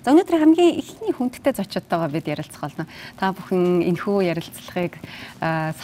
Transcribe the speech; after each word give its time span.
За 0.00 0.12
өнөөдөр 0.16 0.40
хамгийн 0.40 0.80
ихний 0.80 1.12
хүндтэй 1.12 1.52
зочдтойгоо 1.52 2.08
бид 2.08 2.24
ярилцах 2.24 2.60
болно. 2.64 2.86
Та 3.20 3.36
бүхэн 3.36 3.84
энэхүү 3.84 4.16
ярилцлагыг 4.32 4.96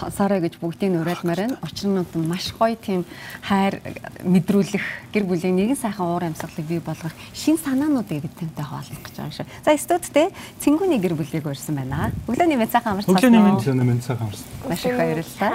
сонсоорой 0.00 0.40
гэж 0.40 0.56
бүгдийг 0.56 0.96
уриалмаар 0.96 1.40
байна. 1.44 1.60
Учир 1.60 1.92
нь 1.92 2.00
маш 2.24 2.48
гоё 2.56 2.80
тийм 2.80 3.04
хайр 3.44 3.84
мэдрүүлэх 4.24 5.12
гэр 5.12 5.24
бүлийн 5.28 5.56
нэгэн 5.60 5.76
сайхан 5.76 6.08
уур 6.08 6.24
амьсгалыг 6.24 6.64
бий 6.64 6.80
болгох 6.80 7.12
шин 7.36 7.60
санаануудыг 7.60 8.24
бидэнтэй 8.24 8.64
хаалгах 8.64 9.04
гэж 9.04 9.14
байгаа 9.20 9.36
шүү. 9.36 9.46
За 9.68 9.76
студидтэй 9.76 10.32
цэнгүүний 10.64 10.96
гэр 10.96 11.12
бүлийг 11.12 11.44
урьсан 11.44 11.76
байна. 11.76 12.08
Өглөө 12.24 12.48
нэмээд 12.48 12.72
сайхан 12.72 12.96
амарч 12.96 13.12
цаасан. 13.12 13.36
Өглөө 13.36 13.76
нэмээд 13.76 14.00
сайхан 14.00 14.32
амарсан. 14.32 14.48
Маш 14.64 14.80
их 14.80 14.96
баярлалаа. 14.96 15.52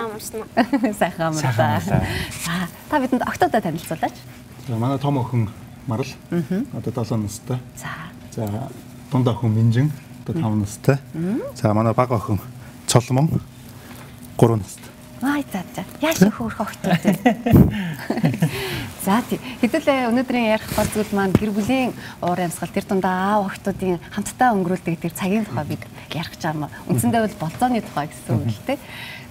Сайхан 1.02 1.26
амарсан. 1.34 2.06
За 2.46 2.54
та 2.90 3.00
бидэнд 3.02 3.26
октодоо 3.26 3.62
танилцуулаач. 3.62 4.14
За 4.68 4.78
манай 4.78 5.00
том 5.00 5.18
охин 5.18 5.50
Марал. 5.88 6.06
Одоо 6.78 7.04
7 7.04 7.18
настай. 7.18 7.58
За. 7.76 7.90
За 8.36 8.70
дунд 9.12 9.28
охин 9.28 9.52
Минжин 9.56 9.92
одоо 10.26 10.42
5 10.42 10.56
настай. 10.56 10.98
За 11.56 11.74
манай 11.74 11.94
баг 11.94 12.12
охин 12.12 12.40
Цолмон 12.88 13.30
3 14.38 14.56
настай. 14.56 14.92
Аа 15.22 15.44
за 15.52 15.62
за. 15.76 15.84
Яаж 16.02 16.18
хөөх 16.18 16.62
охтууд 16.62 17.04
вэ? 17.04 18.48
За 19.06 19.22
тий. 19.30 19.40
Хэдүүлээ 19.62 20.10
өнөөдрийн 20.10 20.50
ярих 20.56 20.70
гол 20.74 20.90
зүйл 20.94 21.12
маань 21.14 21.36
гэр 21.36 21.52
бүлийн 21.54 21.94
уур 22.22 22.40
амьсгал 22.40 22.74
тэр 22.74 22.86
дундаа 22.90 23.38
аав 23.38 23.52
охтуудын 23.52 24.00
хамтдаа 24.16 24.56
өнгөрүүлдэг 24.58 24.98
тэр 24.98 25.14
цагийн 25.14 25.46
тухай 25.46 25.66
бид 25.66 25.84
ярих 26.16 26.32
гэж 26.36 26.42
байгаа 26.44 26.68
юм. 26.68 26.74
Үндсэндээ 26.92 27.22
бол 27.22 27.38
болцооны 27.40 27.82
тухай 27.82 28.08
гэсэн 28.10 28.36
үг 28.36 28.50
л 28.52 28.66
тий. 28.68 28.78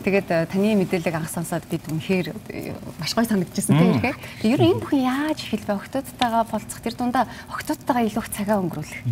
Тэгээд 0.01 0.29
э, 0.33 0.47
таны 0.49 0.73
мэдээллийг 0.81 1.17
анх 1.17 1.29
сонсоод 1.29 1.65
бид 1.69 1.85
үнэхээр 1.85 2.33
э, 2.49 2.73
маш 2.97 3.13
гоё 3.13 3.29
санагдчихсан 3.29 3.77
тийм 3.77 3.93
ирэхээр. 4.01 4.19
Тэгээд 4.41 4.55
ер 4.57 4.61
нь 4.65 4.71
энэ 4.73 4.81
бүхэн 4.81 5.05
яаж 5.05 5.39
эхэлвэ? 5.45 5.77
Охтуудтайгаа 5.77 6.45
болцох 6.49 6.81
тэр 6.81 6.97
дундаа 6.97 7.29
охтуудтайгаа 7.53 8.09
илүү 8.09 8.25
их 8.25 8.33
цагаа 8.33 8.59
өнгөрүүлэх. 8.65 9.05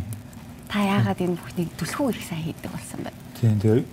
Та 0.73 0.81
яагаад 0.81 1.21
энэ 1.21 1.37
бүхнийг 1.37 1.71
түлхүү 1.77 2.09
их 2.17 2.25
сайн 2.25 2.45
хийдэг 2.49 2.73
болсон 2.73 3.05
бэ? 3.05 3.13
Тийм 3.37 3.61
тэгээд 3.61 3.87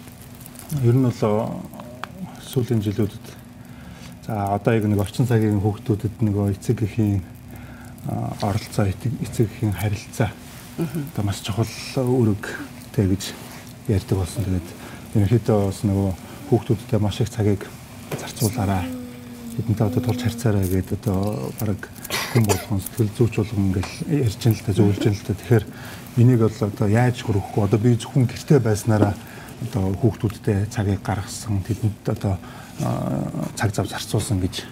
ер 0.88 0.96
нь 0.96 1.04
бол 1.04 1.20
сүүлийн 2.40 2.80
жилүүдэд 2.88 3.26
за 4.26 4.56
одоо 4.56 4.72
яг 4.74 4.84
нэг 4.88 5.00
орчин 5.00 5.28
цагийн 5.28 5.60
хүүхдүүдэд 5.60 6.24
нөгөө 6.24 6.56
эцэг 6.56 6.88
эхийн 6.88 7.20
оролцоо 8.40 8.88
эцэг 8.88 9.46
эхийн 9.46 9.76
харилцаа 9.76 10.32
одоо 10.80 11.24
маш 11.24 11.44
чухал 11.44 11.68
үүрэг 12.00 12.44
тэг 12.94 13.14
гэж 13.14 13.22
ярьдаг 13.88 14.16
болсон. 14.18 14.44
Тэгээд 14.44 14.68
ерөнхийдөө 15.14 15.58
бас 15.66 15.80
нөгөө 15.84 16.10
хүүхдүүдтэй 16.50 16.98
маш 17.00 17.20
их 17.20 17.30
цагийг 17.30 17.62
зарцуулаарай. 18.14 18.84
Бидэнтэй 19.56 19.86
одоо 19.86 20.02
тулж 20.02 20.20
харьцаарай 20.22 20.66
гэдэг 20.66 20.98
одоо 21.02 21.52
баг 21.60 21.80
хүн 22.32 22.44
болгон 22.46 22.80
сэтгэл 22.80 23.16
зүйч 23.18 23.34
болгон 23.38 23.66
ингээл 23.70 23.94
ярьж 24.30 24.42
ин 24.46 24.54
л 24.54 24.64
та 24.66 24.72
зөвлөж 24.72 25.04
ин 25.06 25.14
л 25.14 25.26
та. 25.26 25.34
Тэгэхээр 25.34 25.64
энийг 26.18 26.40
бол 26.42 26.58
одоо 26.70 26.88
яаж 26.88 27.16
хөрөхгүй 27.22 27.62
одоо 27.66 27.78
би 27.78 27.94
зөвхөн 27.98 28.26
гэртээ 28.30 28.58
байснараа 28.62 29.14
одоо 29.66 29.94
хүүхдүүдтэй 29.98 30.70
цагийг 30.70 31.02
гаргасан 31.02 31.62
тэдэнд 31.66 32.02
одоо 32.06 32.38
цаг 33.58 33.70
зав 33.74 33.86
зарцуулсан 33.86 34.40
гэж 34.40 34.64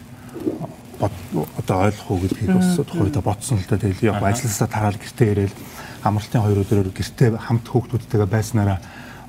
одоо 0.99 1.77
ойлгох 1.87 2.11
уу 2.11 2.23
гэдгийг 2.25 2.57
бас 2.57 2.79
тухайдаа 2.79 3.23
бодсон 3.23 3.59
л 3.59 3.67
да. 3.69 3.79
Тэгэл 3.79 4.11
яг 4.11 4.23
ажилласаа 4.23 4.67
тараал 4.67 4.99
гэртээ 4.99 5.31
ирээл 5.31 5.57
амралтын 6.05 6.43
хоёр 6.43 6.63
өдрөөр 6.63 6.91
гэртээ 6.95 7.39
хамт 7.39 7.67
хүүхдүүдтэйгээ 7.69 8.29
байснараа 8.29 8.79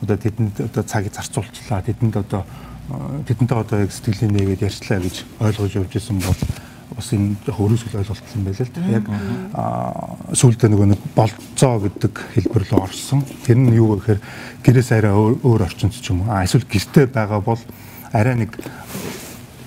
одоо 0.01 0.17
тэдэнд 0.17 0.55
одоо 0.69 0.83
цагийг 0.83 1.13
зарцуулчлаа 1.13 1.81
тэдэнд 1.83 2.15
одоо 2.15 2.43
э, 2.43 3.23
тэдэнтэй 3.27 3.57
одоо 3.57 3.77
яг 3.83 3.91
сэтгэлийн 3.91 4.33
нээгээд 4.35 4.65
ярьчлаа 4.65 4.99
гэж 4.99 5.15
ойлгож 5.39 5.73
явж 5.75 5.93
исэн 5.97 6.19
бол 6.23 6.39
бас 6.95 7.13
энэ 7.13 7.35
хөрөөсөл 7.45 7.99
ойлголт 8.01 8.33
юм 8.35 8.43
байл 8.47 8.59
л 8.59 8.73
да. 8.73 8.81
Яг 8.89 9.05
сүүлдээ 10.33 10.69
нөгөө 10.73 10.87
нэг 10.89 11.01
болцоо 11.13 11.75
гэдэг 11.85 12.13
хэлбэр 12.33 12.63
рүү 12.65 12.81
орсон. 12.81 13.21
Тэр 13.45 13.57
нь 13.61 13.77
юу 13.77 13.99
гэхээр 13.99 14.19
гэрээс 14.65 14.91
арай 14.97 15.13
өөр 15.13 15.61
орчинд 15.69 15.93
ч 15.93 16.09
юм 16.09 16.25
уу. 16.25 16.33
Эсвэл 16.41 16.65
гэртээ 16.65 17.05
байгаа 17.13 17.39
бол 17.45 17.61
арай 18.11 18.35
нэг 18.35 18.57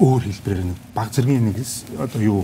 өөр 0.02 0.22
хэлбэрээр 0.26 0.66
нэг 0.66 0.78
баг 0.90 1.08
зэргийн 1.14 1.44
нэг 1.54 1.62
одоо 2.02 2.20
юу 2.20 2.40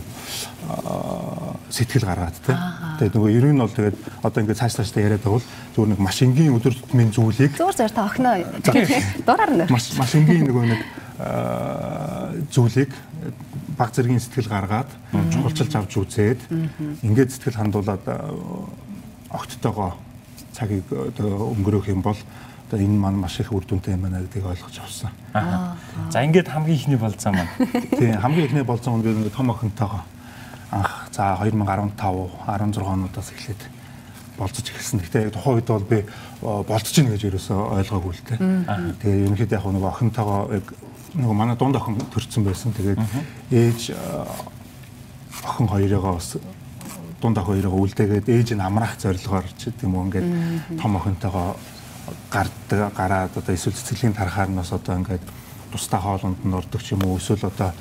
сэтгэл 1.74 2.06
гаргаад 2.06 2.38
тий. 2.38 2.54
Тэгээд 3.02 3.14
нөгөө 3.18 3.30
ер 3.34 3.46
нь 3.50 3.58
бол 3.58 3.74
тэгээд 3.74 3.98
одоо 4.22 4.38
ингээд 4.46 4.60
цааш 4.62 4.74
цаашдаа 4.78 5.02
яриад 5.02 5.26
байвал 5.26 5.46
зүгээр 5.74 5.90
нэг 5.90 6.00
маш 6.00 6.18
энгийн 6.22 6.54
өдөр 6.54 6.74
тутмын 6.78 7.10
зүйлийг 7.10 7.52
зүгээр 7.58 7.76
зүгээр 7.82 7.94
та 7.98 8.06
охиноо. 8.06 8.34
Дураар 9.26 9.52
нь 9.58 9.66
маш 9.66 9.90
маш 9.98 10.14
энгийн 10.14 10.46
нөгөө 10.46 10.64
нэг 10.70 10.80
зүйлийг 12.54 12.94
баг 13.74 13.90
зэргийн 13.90 14.22
сэтгэл 14.22 14.54
гаргаад 14.54 14.90
чухалчилж 15.34 15.74
авч 15.74 15.92
үзээд 15.98 16.40
ингээд 17.02 17.34
сэтгэл 17.34 17.58
хандуулаад 17.58 18.06
огттойгоо 19.34 19.98
цагийг 20.54 20.86
одоо 20.90 21.54
өнгөрөөх 21.58 21.90
юм 21.90 22.02
бол 22.06 22.18
одоо 22.68 22.84
энэ 22.84 23.00
маань 23.00 23.16
маш 23.16 23.40
их 23.40 23.48
үр 23.52 23.64
дүнтэй 23.64 23.96
юм 23.96 24.04
байна 24.04 24.20
гэдгийг 24.20 24.44
ойлгож 24.44 24.76
авсан. 24.76 25.10
За 26.12 26.20
ингээд 26.20 26.52
хамгийн 26.52 26.76
ихний 26.76 27.00
болцоо 27.00 27.32
маань. 27.32 27.48
Тийм 27.96 28.20
хамгийн 28.20 28.46
ихний 28.46 28.62
болцоо 28.62 28.96
нь 28.96 29.02
бид 29.02 29.32
том 29.32 29.50
охинтойгоо 29.50 30.04
анх 30.70 31.08
за 31.10 31.36
2015 31.40 31.96
16 31.96 32.84
онуудаас 32.84 33.32
эхлээд 33.32 33.62
болцож 34.36 34.68
эхэлсэн. 34.68 35.00
Гэхдээ 35.00 35.24
яг 35.24 35.32
тухайн 35.32 35.56
үед 35.56 35.68
бол 35.72 35.88
би 35.88 36.04
болцож 36.40 36.92
ийн 36.92 37.08
гэж 37.08 37.24
ерөөсөө 37.24 37.58
ойлгоогүй 37.80 38.12
л 38.12 38.24
дээ. 38.28 38.38
Тэгээ 39.00 39.24
ерөнхийдөө 39.32 39.56
яг 39.56 39.64
нэг 39.64 39.84
охинтойгоо 39.88 40.40
яг 40.52 40.66
нөгөө 41.16 41.34
манай 41.34 41.56
дунд 41.56 41.76
охин 41.80 41.96
төрсэн 42.12 42.44
байсан. 42.44 42.76
Тэгээд 42.76 43.00
ээж 43.48 43.96
охин 45.40 45.66
хоёрыгоо 45.72 46.20
бас 46.20 46.36
дунд 47.20 47.38
охин 47.40 47.64
хоёроо 47.64 47.80
үлдээгээд 47.80 48.28
ээж 48.28 48.48
нь 48.54 48.60
амраах 48.60 49.00
зорилгоор 49.00 49.48
ч 49.56 49.72
гэдэм 49.72 49.96
үү 49.96 50.04
ингээд 50.04 50.28
том 50.76 51.00
охинтойгоо 51.00 51.56
гардаг 52.30 52.94
гараад 52.94 53.32
одоо 53.36 53.54
эсвэл 53.54 53.74
цэцэрлэгийн 53.74 54.16
тарахаар 54.16 54.48
нь 54.50 54.58
бас 54.60 54.72
одоо 54.72 54.96
ингээд 54.96 55.24
тусдаа 55.72 56.00
хоолонд 56.00 56.40
нь 56.44 56.54
ордог 56.54 56.82
ч 56.82 56.92
юм 56.92 57.04
уу 57.04 57.18
эсвэл 57.18 57.48
одоо 57.48 57.72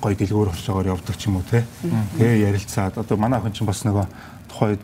гой 0.00 0.14
дэлгүүр 0.14 0.50
хорчоогоор 0.50 0.92
явдаг 0.94 1.16
ч 1.16 1.26
юм 1.26 1.38
уу 1.38 1.46
те. 1.46 1.64
Тэгээ 2.18 2.50
ярилцаад 2.50 2.98
одоо 2.98 3.16
манай 3.16 3.40
охин 3.40 3.52
чинь 3.52 3.66
бас 3.66 3.82
нөгөө 3.86 4.06
тухайд 4.50 4.82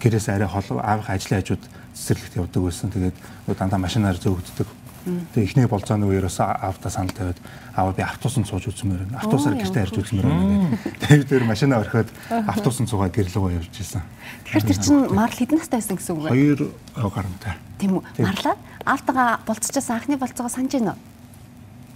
гэрээс 0.00 0.28
арай 0.28 0.48
хол 0.48 0.80
аавах 0.80 1.10
ажлын 1.10 1.40
хажууд 1.40 1.64
цэцэрлэгт 1.94 2.36
явдаг 2.40 2.62
байсан. 2.62 2.90
Тэгээд 2.90 3.16
дандаа 3.58 3.80
машинаар 3.80 4.16
зөөгддөг 4.16 4.68
Тэгээ 5.04 5.46
эхний 5.48 5.66
болцооны 5.66 6.04
үеэрээс 6.04 6.38
аавда 6.44 6.90
санал 6.92 7.16
тавиад 7.16 7.40
аав 7.72 7.96
би 7.96 8.04
автобусанд 8.04 8.44
сууж 8.44 8.68
үзмээр 8.68 9.08
байна. 9.08 9.24
Автобусаар 9.24 9.56
гэртээ 9.56 9.84
харж 9.88 9.96
үзмээр 9.96 10.26
байна 10.28 10.76
гэдэг. 10.76 11.00
Тэгээ 11.08 11.28
дээр 11.30 11.44
машинаа 11.48 11.80
орхиод 11.80 12.08
автобусанд 12.28 12.92
суугаад 12.92 13.16
гэрлэгөө 13.16 13.64
явж 13.64 13.74
исэн. 13.80 14.04
Тэгэхээр 14.44 14.68
тэр 14.68 14.80
чинь 14.84 15.00
марл 15.08 15.32
хэдэн 15.32 15.56
настай 15.56 15.80
байсан 15.80 15.96
гэсэн 15.96 16.12
үг 16.12 16.22
вэ? 16.28 16.28
Хоёр 16.28 16.60
гарантай. 17.00 17.54
Тийм 17.80 17.96
үү. 17.96 18.02
Марлаа 18.20 18.56
аавтайгаа 18.84 19.28
болцчихсан 19.48 19.96
анхны 19.96 20.20
болцоогоо 20.20 20.52
санаж 20.52 20.72
байна 20.76 20.92
уу? 20.92 21.00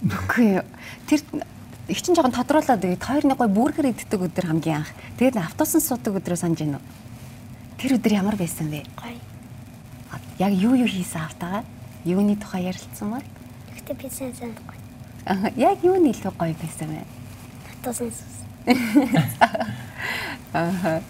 Үгүй. 0.09 0.65
Тэр 1.05 1.21
их 1.85 2.01
чинь 2.01 2.17
жоохон 2.17 2.33
тодруулаад 2.33 2.81
тэгээд 2.81 3.05
хоёрны 3.05 3.37
гой 3.37 3.49
бүргэр 3.53 3.93
иддэг 3.93 4.17
өдөр 4.17 4.49
хамгийн 4.49 4.81
анх. 4.81 4.91
Тэгээд 5.21 5.37
автобусанд 5.37 5.85
суудаг 5.85 6.17
өдрөө 6.17 6.41
санаж 6.41 6.57
байна 6.65 6.81
уу? 6.81 6.85
Тэр 7.77 8.01
өдөр 8.01 8.13
ямар 8.17 8.33
байсан 8.33 8.73
бэ? 8.73 8.81
Гоё. 8.97 9.21
Яг 10.41 10.51
юу 10.51 10.73
юу 10.73 10.89
хийсэн 10.89 11.21
аавтайгаа? 11.21 11.63
Юуны 12.05 12.37
тухай 12.37 12.69
ярилцсан 12.69 13.17
бол? 13.17 13.25
Гэхдээ 13.73 13.97
би 13.97 14.09
сайн 14.13 14.33
санахгүй. 14.37 14.77
Аа, 15.25 15.49
яг 15.57 15.81
юу 15.81 15.97
нь 15.97 16.13
илүү 16.13 16.37
гоё 16.37 16.53
байсан 16.53 16.93
бэ? 16.93 17.01
Татуусан 17.81 18.13
сүс. 18.13 18.35
Аа. 20.53 21.01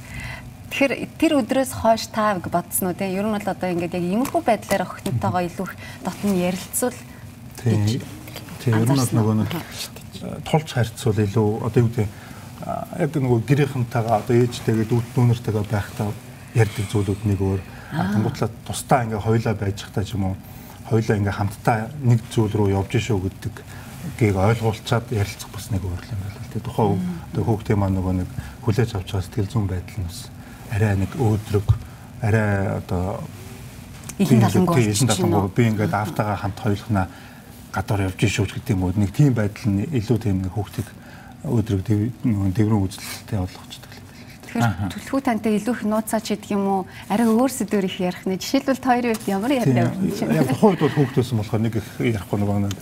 Тэгэхээр 0.71 1.07
тэр 1.19 1.33
өдрөөс 1.43 1.71
хойш 1.83 2.07
та 2.15 2.39
бодсон 2.39 2.91
уу 2.91 2.95
те? 2.95 3.11
Ер 3.11 3.27
нь 3.27 3.35
бол 3.35 3.43
одоо 3.43 3.69
ингээд 3.75 3.99
яг 3.99 4.07
иймэрхүү 4.07 4.39
байдлаар 4.39 4.87
охинтойгоо 4.87 5.43
илүү 5.51 5.67
их 5.67 5.75
дотн 6.03 6.31
ярилцвал 6.31 6.97
тийм. 7.59 7.83
Тийм 8.63 8.73
ер 8.79 8.87
нь 8.87 8.95
бол 8.95 9.11
нөгөө 9.19 9.35
нэг 9.43 9.51
тулч 10.47 10.79
харьцуул 10.79 11.19
илүү 11.19 11.47
одоо 11.59 11.79
юу 11.83 11.91
гэдэг 11.91 12.07
яг 13.03 13.11
нөгөө 13.19 13.39
гэрийнхэнтэйгээ 13.51 14.15
одоо 14.15 14.35
ээжтэйгээ 14.35 14.87
дүүт 14.87 15.07
дүүнэртэйгээ 15.11 15.65
байхдаа 15.75 16.07
ярьдаг 16.55 16.85
зүйлүүд 16.87 17.21
нэг 17.27 17.39
өөр. 17.39 17.61
Тэнгуутлаа 17.91 18.49
тусдаа 18.63 19.03
ингээ 19.03 19.21
хойлоо 19.21 19.55
байж 19.59 19.75
захтаа 19.83 20.03
ч 20.07 20.15
юм 20.15 20.31
уу 20.31 20.35
хоёулаа 20.89 21.17
ингээ 21.17 21.35
хамтдаа 21.35 21.89
нэг 22.03 22.19
зүйл 22.29 22.53
рүү 22.53 22.69
явж 22.77 22.93
шүү 23.01 23.19
гэдэг 23.25 23.55
гийг 24.19 24.35
ойлгуулчаад 24.37 25.09
ярилцах 25.09 25.49
бас 25.49 25.71
нэг 25.73 25.81
өөр 25.81 26.01
юм 26.05 26.19
байна 26.21 26.37
л 26.37 26.51
тий. 26.53 26.61
Тухайн 26.61 27.01
одоо 27.33 27.43
хүүхдийн 27.43 27.79
маань 27.79 27.97
нөгөө 27.97 28.13
нэг 28.21 28.29
хүлээж 28.61 28.91
авч 28.93 29.09
байгаа 29.11 29.25
сэтгэл 29.25 29.49
зүйн 29.49 29.67
байдал 29.67 29.97
нь 29.97 30.05
бас 30.05 30.19
арай 30.69 30.93
нэг 30.93 31.11
өөдрөг 31.17 31.67
арай 32.21 32.49
одоо 32.85 33.05
ихэн 34.21 34.45
талангуй 34.45 35.49
би 35.57 35.63
ингээд 35.73 35.93
автагаа 35.93 36.37
хамт 36.37 36.59
хоёулахна 36.61 37.09
гадаар 37.73 38.07
явж 38.13 38.21
шүү 38.29 38.45
гэдэг 38.45 38.77
юм 38.77 38.83
уу? 38.85 38.93
Нэг 38.93 39.11
тийм 39.11 39.33
байдал 39.33 39.67
нь 39.73 39.89
илүү 39.89 40.17
тийм 40.21 40.45
нэг 40.45 40.53
хүүхдийг 40.53 40.87
өөдрөг 41.49 41.81
дэврэн 41.81 42.83
үзэлтэй 42.85 43.41
болгочтой 43.41 43.94
Тэгэхээр 44.55 44.93
түлхүү 44.95 45.19
тантай 45.19 45.59
илүү 45.59 45.75
их 45.75 45.83
нууцаач 45.83 46.25
гэдэг 46.31 46.51
юм 46.55 46.63
уу? 46.63 46.81
Арай 47.11 47.27
өөр 47.27 47.51
сэдвэр 47.51 47.87
их 47.91 47.99
ярих 47.99 48.23
нэ. 48.23 48.39
Жишээлбэл 48.39 48.79
хоёрын 48.79 49.11
үед 49.11 49.27
ямар 49.27 49.51
яриа 49.51 49.91
вэ? 49.91 50.15
Яг 50.31 50.47
тухайд 50.47 50.79
бол 50.79 50.95
хүүхдөөсөн 50.95 51.39
болохоор 51.43 51.63
нэг 51.67 51.75
их 51.75 51.87
ярихгүй 51.99 52.39
нөгөө 52.39 52.59
нэг 52.63 52.75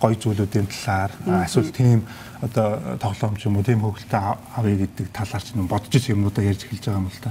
гоё 0.00 0.16
зүйлүүдийн 0.16 0.68
талаар 0.72 1.12
эсвэл 1.44 1.76
тийм 1.76 2.00
одоо 2.40 2.96
тоглоом 2.96 3.36
ч 3.36 3.44
юм 3.44 3.60
уу 3.60 3.64
тийм 3.68 3.84
хөвгөлтэй 3.84 4.20
авъя 4.56 4.76
гэдэг 4.80 5.06
талаар 5.12 5.44
ч 5.44 5.52
юм 5.52 5.68
бодож 5.68 5.92
ирсэн 5.92 6.16
юмудаа 6.16 6.44
ярьж 6.44 6.64
эхэлж 6.64 6.84
байгаа 6.88 7.04
юм 7.04 7.12
л 7.12 7.20
та. 7.20 7.30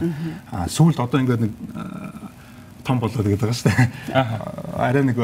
Аа 0.53 0.69
сүүлд 0.69 1.01
одоо 1.01 1.17
ингээд 1.17 1.49
нэг 1.49 1.53
том 2.85 3.01
болоод 3.01 3.25
гэдэг 3.25 3.41
байгаа 3.41 3.57
шүү 3.57 3.73
дээ. 3.73 3.89
Арай 4.77 5.01
нэг 5.01 5.17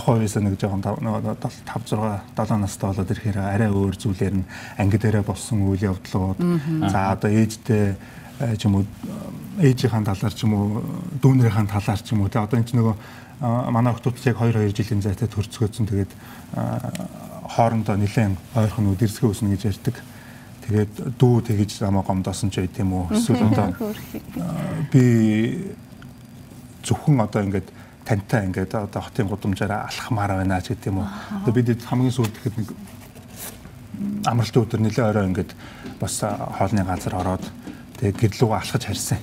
тухайн 0.00 0.24
үеэс 0.24 0.36
нэг 0.40 0.56
жоохон 0.56 0.80
5 0.80 1.04
6 1.04 2.32
7 2.32 2.56
настай 2.56 2.88
болоод 2.88 3.10
ирэхээр 3.12 3.38
арай 3.38 3.68
өөр 3.68 3.94
зүйлээр 4.00 4.34
нь 4.40 4.48
анги 4.80 4.96
дээрээ 4.96 5.24
болсон 5.28 5.68
үйл 5.68 5.92
явдлууд. 5.92 6.40
За 6.88 7.12
одоо 7.12 7.28
ээжтэй 7.28 8.00
ч 8.56 8.64
юм 8.64 8.80
уу 8.80 8.84
ээжийнхаа 9.60 10.08
талаар 10.08 10.32
ч 10.32 10.48
юм 10.48 10.56
уу 10.56 10.66
дүүнэрийнхаа 11.20 11.68
талаар 11.68 12.00
ч 12.00 12.16
юм 12.16 12.24
уу 12.24 12.32
те 12.32 12.40
одоо 12.40 12.56
энэ 12.56 12.68
ч 12.68 12.72
нөгөө 12.72 12.96
манай 13.68 13.92
охтууд 13.92 14.16
яг 14.24 14.40
2 14.40 14.72
2 14.72 14.72
жилийн 14.72 15.04
зайтай 15.04 15.28
төрцгөөцөн 15.28 15.84
тэгээд 15.84 16.12
хоорондоо 17.52 17.96
нэлээд 18.00 18.40
ойрхон 18.56 18.96
үдэрсгээ 18.96 19.28
үснэ 19.28 19.52
гэж 19.52 19.62
ярьдаг. 19.68 19.96
Тэгээд 20.64 20.92
дүү 21.20 21.36
тэгж 21.44 21.84
намаа 21.84 22.04
гомдоосон 22.06 22.48
ч 22.48 22.64
байт 22.64 22.80
юм 22.80 22.96
уу 22.96 23.04
эсвэл 23.12 23.44
одоо 23.44 23.68
би 24.92 25.04
зөвхөн 26.84 27.20
одоо 27.20 27.44
ингээд 27.44 27.68
тантай 28.10 28.50
ингээд 28.50 28.74
одоо 28.74 29.02
хотын 29.06 29.30
гудамжаараа 29.30 29.86
алхмаар 29.86 30.42
байна 30.42 30.58
ч 30.58 30.74
гэдэг 30.74 30.90
юм 30.90 31.06
уу. 31.06 31.08
Одоо 31.46 31.54
бид 31.54 31.78
хамгийн 31.78 32.10
сүүлд 32.10 32.34
гэхэд 32.34 32.58
нэг 32.58 32.68
амралтын 34.26 34.62
өдөр 34.66 34.80
нэлээ 34.82 35.06
орой 35.14 35.30
ингээд 35.30 35.54
бас 36.02 36.18
хоолны 36.26 36.82
газар 36.82 37.14
ороод 37.14 37.44
тэгээ 38.02 38.18
гэрлүүгөө 38.18 38.58
алхаж 38.58 38.82
харьсан. 38.82 39.20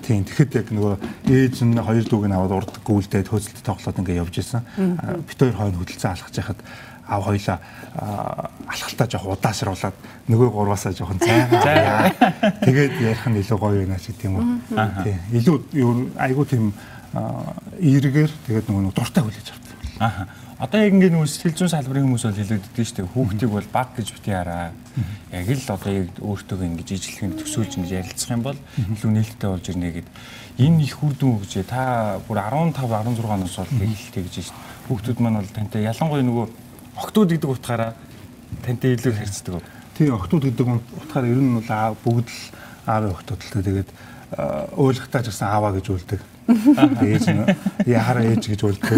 Тийм 0.00 0.24
тэгэхэд 0.24 0.56
яг 0.64 0.68
нөгөө 0.72 0.94
ээж 1.28 1.56
нь 1.66 1.76
хоёр 1.76 2.06
дүүг 2.08 2.24
нь 2.24 2.36
аваад 2.40 2.56
урд 2.56 2.74
гүйлдээд 2.86 3.28
хөөцөлд 3.28 3.66
тоглоод 3.66 3.98
ингээд 4.00 4.22
явж 4.24 4.34
исэн. 4.40 4.64
Бит 5.28 5.36
хоёр 5.42 5.56
хойно 5.58 5.82
хөдөлцөн 5.82 6.14
алхаж 6.14 6.34
яхад 6.40 6.60
ав 7.10 7.26
хоёлаа 7.26 7.58
алхалтаа 8.70 9.06
жоох 9.10 9.26
удаашруулад 9.34 9.96
нөгөө 10.30 10.48
гурваасаа 10.54 10.94
жоохон 10.94 11.18
зайгаа. 11.18 12.14
Тэгээд 12.62 12.94
ярих 13.02 13.26
нь 13.26 13.42
илүү 13.42 13.58
гоё 13.58 13.82
байна 13.82 13.98
ч 13.98 14.14
гэдэг 14.14 14.30
юм 14.30 14.38
уу. 14.38 14.46
Тийм. 15.02 15.18
Илүү 15.34 15.56
айгуу 16.14 16.46
тийм 16.46 16.70
эргээр 17.14 18.32
тэгээд 18.46 18.66
нөгөө 18.70 18.94
дуртай 18.94 19.22
хүлээж 19.24 19.48
авдаг. 19.50 19.78
Аа. 19.98 20.26
Одоо 20.60 20.84
яг 20.84 20.92
ингээд 20.92 21.14
нөгөө 21.16 21.24
сэтгэл 21.24 21.56
зүйн 21.56 21.72
салбарын 21.72 22.04
хүмүүс 22.04 22.24
бол 22.28 22.36
хэлэгддэг 22.36 22.84
шүү 22.84 22.96
дээ. 23.00 23.12
Хүүхдийг 23.16 23.50
бол 23.50 23.68
баг 23.72 23.88
гэж 23.96 24.08
бити 24.12 24.30
хараа. 24.36 24.76
Яг 25.32 25.48
л 25.48 25.72
одоо 25.72 25.90
яг 25.90 26.08
өөртөө 26.20 26.68
ингэж 26.68 26.88
ижлэхэн 27.00 27.32
төсөөлж 27.40 27.72
ингэж 27.80 27.92
ярилцах 27.96 28.36
юм 28.36 28.44
бол 28.44 28.58
илүү 28.76 29.08
нээлттэй 29.08 29.48
болж 29.48 29.66
ирнэ 29.72 29.88
гэд. 30.04 30.08
Энэ 30.60 30.84
их 30.84 31.00
үрдэн 31.00 31.32
үгжээ 31.32 31.64
та 31.64 32.20
бүр 32.28 32.44
15 32.44 32.76
16 32.76 33.24
оноос 33.24 33.56
бол 33.56 33.72
хэлэлтэй 33.72 34.22
гэж 34.28 34.34
шүү 34.36 34.52
дээ. 34.52 34.68
Хүүхдүүд 34.92 35.18
маань 35.24 35.40
бол 35.40 35.48
тантай 35.56 35.80
ялангуяа 35.88 36.24
нөгөө 36.28 36.46
охтууд 37.00 37.30
гэдэг 37.32 37.50
утгаараа 37.56 37.92
тантай 38.60 39.00
илүү 39.00 39.12
харьцдаг. 39.16 39.64
Тийм 39.96 40.12
охтууд 40.12 40.44
гэдэг 40.44 40.66
утгаараа 40.68 41.32
ер 41.32 41.40
нь 41.40 41.56
бол 41.56 41.96
бүгд 42.04 42.28
л 42.28 42.40
аавын 42.84 43.16
охтууд 43.16 43.40
л 43.40 43.54
тэгээд 43.64 43.88
ойлгохтаа 44.30 45.22
ч 45.26 45.34
гэсэн 45.34 45.50
ааваа 45.50 45.74
гэж 45.74 45.86
үлдэг. 45.90 46.20
Ээж 47.02 47.26
нь 47.34 47.42
яхаар 47.90 48.22
ээж 48.30 48.46
гэж 48.46 48.60
үлдэх 48.62 48.90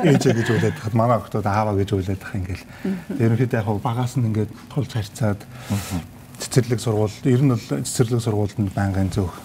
ээжээ 0.00 0.32
гэж 0.32 0.48
үлдээд 0.48 0.76
хад 0.80 0.94
манай 0.96 1.20
охтууд 1.20 1.44
ааваа 1.44 1.76
гэж 1.76 1.92
үлдээд 1.92 2.24
ах 2.24 2.32
ингээл 2.32 2.64
ерөнхийдөө 3.20 3.60
яг 3.60 3.68
багаас 3.84 4.16
нь 4.16 4.32
ингээд 4.32 4.48
тулж 4.72 4.90
харьцаад 4.96 5.44
цэцэрлэг 6.40 6.80
сургууль 6.80 7.12
ер 7.28 7.42
нь 7.44 7.52
бол 7.52 7.84
цэцэрлэг 7.84 8.20
сургуульд 8.24 8.56
байнгын 8.72 9.12
зөөх 9.12 9.36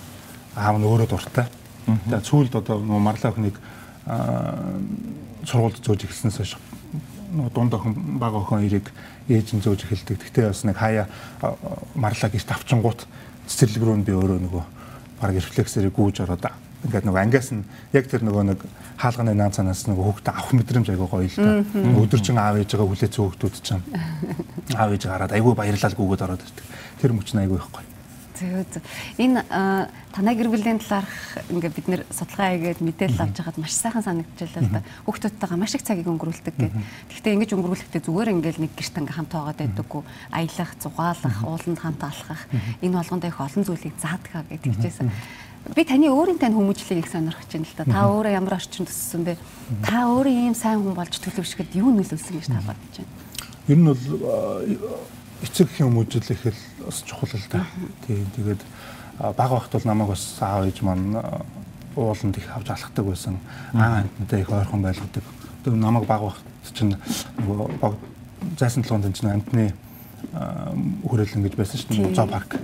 аав 0.55 0.79
нь 0.79 0.87
өөрөө 0.87 1.07
дуртай. 1.11 1.51
За 2.07 2.23
сүүлд 2.23 2.55
одоо 2.55 2.79
нөгөө 2.79 3.03
марлаа 3.03 3.31
охиныг 3.35 3.59
сургуульд 5.43 5.83
зөөж 5.83 6.07
эхэлснээс 6.07 6.39
хойш 6.39 6.55
нөгөө 7.35 7.51
дунд 7.51 7.75
охин 7.75 7.93
бага 8.15 8.39
охин 8.39 8.63
эрийг 8.63 8.87
ээж 9.27 9.59
нь 9.59 9.63
зөөж 9.63 9.83
эхэлдэг. 9.83 10.23
Гэхдээ 10.23 10.47
бас 10.47 10.63
нэг 10.63 10.79
хаяа 10.79 11.11
марлаа 11.95 12.31
гэж 12.31 12.47
тавчингууд 12.47 13.03
цэцэрлэг 13.51 13.83
рүү 13.83 14.07
би 14.07 14.15
өөрөө 14.15 14.39
нөгөө 14.47 14.76
баг 15.21 15.35
рефлексээр 15.35 15.89
гүйж 15.91 16.23
ороод 16.23 16.45
ингээд 16.85 17.05
нөгөө 17.09 17.21
ангиас 17.25 17.49
нь 17.51 17.65
яг 17.91 18.05
тэр 18.05 18.21
нөгөө 18.21 18.43
нэг 18.53 18.59
хаалганы 19.01 19.33
наан 19.33 19.51
цанаас 19.51 19.89
нөгөө 19.89 20.21
хүүхдээ 20.21 20.33
авах 20.37 20.53
мэдрэмж 20.53 20.87
айгүй 20.93 21.07
гоё 21.09 21.25
л 21.25 21.37
да. 21.41 21.65
Өдөржин 21.73 22.37
аав 22.37 22.61
ээжигээ 22.61 22.85
хүлээц 22.85 23.15
хүүхдүүд 23.17 23.55
чинь 23.65 23.83
аав 24.77 24.93
ээж 24.93 25.03
гараад 25.09 25.33
айгүй 25.33 25.53
баярлал 25.57 25.97
гүгээд 25.97 26.21
ороод 26.21 26.45
ирдэг. 26.45 26.65
Тэр 27.01 27.11
мөч 27.17 27.33
нь 27.33 27.41
айгүй 27.41 27.57
их 27.57 27.69
гоё. 27.73 27.96
Зөв. 28.37 28.81
Энэ 29.17 29.41
танай 30.13 30.35
гэр 30.37 30.49
бүлийн 30.53 30.77
талаарх 30.77 31.41
ингээд 31.49 31.73
бид 31.73 31.87
нэр 31.89 32.01
судалгаа 32.13 32.53
хийгээд 32.53 32.81
мэдээлэл 32.85 33.23
авч 33.25 33.37
байхад 33.41 33.57
маш 33.57 33.73
сайхан 33.73 34.05
санагдчихлаа 34.05 34.63
л 34.63 34.73
да. 34.77 34.85
Хүүхдүүдтэйгээ 35.09 35.57
маш 35.57 35.73
их 35.73 35.83
цагийг 35.85 36.07
өнгөрүүлдэг 36.07 36.55
гэх. 36.57 36.77
Гэхдээ 37.09 37.33
ингэж 37.33 37.51
өнгөрүүлэхдээ 37.57 38.01
зүгээр 38.05 38.33
ингээд 38.37 38.57
нэг 38.61 38.71
гэрт 38.77 38.95
ингээ 39.01 39.17
хамт 39.17 39.33
байгаад 39.33 39.59
байдаггүй. 39.61 40.01
Аялах, 40.31 40.71
зугаалах, 40.77 41.37
ууланд 41.41 41.79
хамт 41.81 42.01
алхах 42.05 42.41
энэ 42.81 42.97
болгондоо 42.97 43.29
их 43.29 43.41
олон 43.41 43.63
зүйлийг 43.65 43.95
заадаг 43.97 44.45
гэж 44.49 44.61
хэлжсэн 44.69 45.09
би 45.75 45.83
таны 45.83 46.07
өөрийн 46.07 46.39
тань 46.39 46.55
хүмүүжлийг 46.55 47.03
их 47.03 47.11
сонирхож 47.11 47.51
байна 47.51 47.67
л 47.67 47.75
да. 47.75 47.83
Та 47.83 47.99
өөрөө 48.07 48.31
ямар 48.31 48.55
орчинд 48.55 48.87
өссөн 48.87 49.23
бэ? 49.27 49.35
Та 49.83 50.07
өөрөө 50.07 50.31
ийм 50.31 50.55
сайн 50.55 50.79
хүн 50.79 50.95
болж 50.95 51.11
төлөвшөхөд 51.19 51.75
юу 51.75 51.91
нөлөөлсөн 51.91 52.39
гэж 52.39 52.47
та 52.47 52.63
бодож 52.63 52.95
байна? 53.03 53.11
Ер 53.67 53.77
нь 53.77 53.83
бол 53.83 53.99
эцэг 55.43 55.69
хүмүүжил 55.77 56.23
их 56.29 56.45
л 56.45 56.53
бас 56.85 57.03
чухал 57.05 57.29
л 57.33 57.47
да. 57.51 57.65
Тийм 58.07 58.25
тэгээд 58.35 58.61
баг 59.19 59.49
багт 59.51 59.71
бол 59.71 59.85
намайг 59.85 60.09
бас 60.09 60.37
аав 60.39 60.65
ээж 60.65 60.81
маань 60.81 61.21
ууланд 61.95 62.37
их 62.37 62.47
авч 62.55 62.69
алхдаг 62.69 63.05
байсан. 63.05 63.37
Аа 63.73 64.03
амттай 64.03 64.41
их 64.41 64.49
ойрхон 64.49 64.81
байлгадаг. 64.81 65.23
Тэр 65.63 65.73
намайг 65.73 66.05
баг 66.07 66.21
багт 66.21 66.43
чинь 66.73 66.97
нөгөө 67.37 67.95
зайсан 68.59 68.83
толгойд 68.83 69.17
чинь 69.17 69.29
амтны 69.31 69.73
хүрээлэн 71.03 71.43
гэж 71.43 71.55
байсан 71.55 71.77
шүү 71.79 71.95
дээ. 71.95 72.15
Зоо 72.15 72.27
парк 72.27 72.57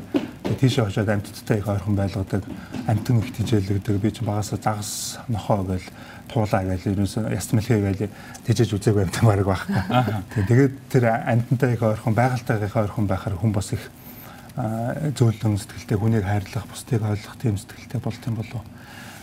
Тэгээ 0.44 0.60
тийшээ 0.60 0.86
очиод 0.86 1.10
амьтдтай 1.10 1.58
их 1.58 1.68
ойрхон 1.68 1.96
байлгадаг, 1.96 2.44
амьтан 2.86 3.20
их 3.24 3.32
тижээлэгдэг. 3.32 3.96
Би 3.96 4.12
чинь 4.12 4.28
багасаа 4.28 4.60
загас 4.60 5.18
нохоо 5.32 5.64
гээл 5.64 5.88
туулаа 6.32 6.64
гээл 6.64 6.94
ерөөсөө 6.94 7.34
яс 7.34 7.48
мэлхээ 7.52 7.80
гээл 7.84 8.12
тижээж 8.48 8.72
үзээгүй 8.78 9.04
амьтан 9.06 9.26
баг 9.28 9.44
байхгүй. 9.44 9.76
Тэгээд 10.48 10.74
тэр 10.90 11.04
амьтантай 11.12 11.74
их 11.76 11.84
ойрхон 11.84 12.16
байгальтай 12.16 12.58
их 12.64 12.76
ойрхон 12.76 13.08
байхаар 13.08 13.36
хүн 13.38 13.54
бас 13.54 13.74
их 13.76 13.84
зөөлөн 14.56 15.58
сэтгэлтэй 15.58 15.98
хүнийг 15.98 16.26
хайрлах, 16.26 16.66
бусдыг 16.70 17.02
ойлгох 17.02 17.38
тийм 17.42 17.58
сэтгэлтэй 17.58 18.00
болт 18.00 18.24
юм 18.28 18.36
болов. 18.38 18.62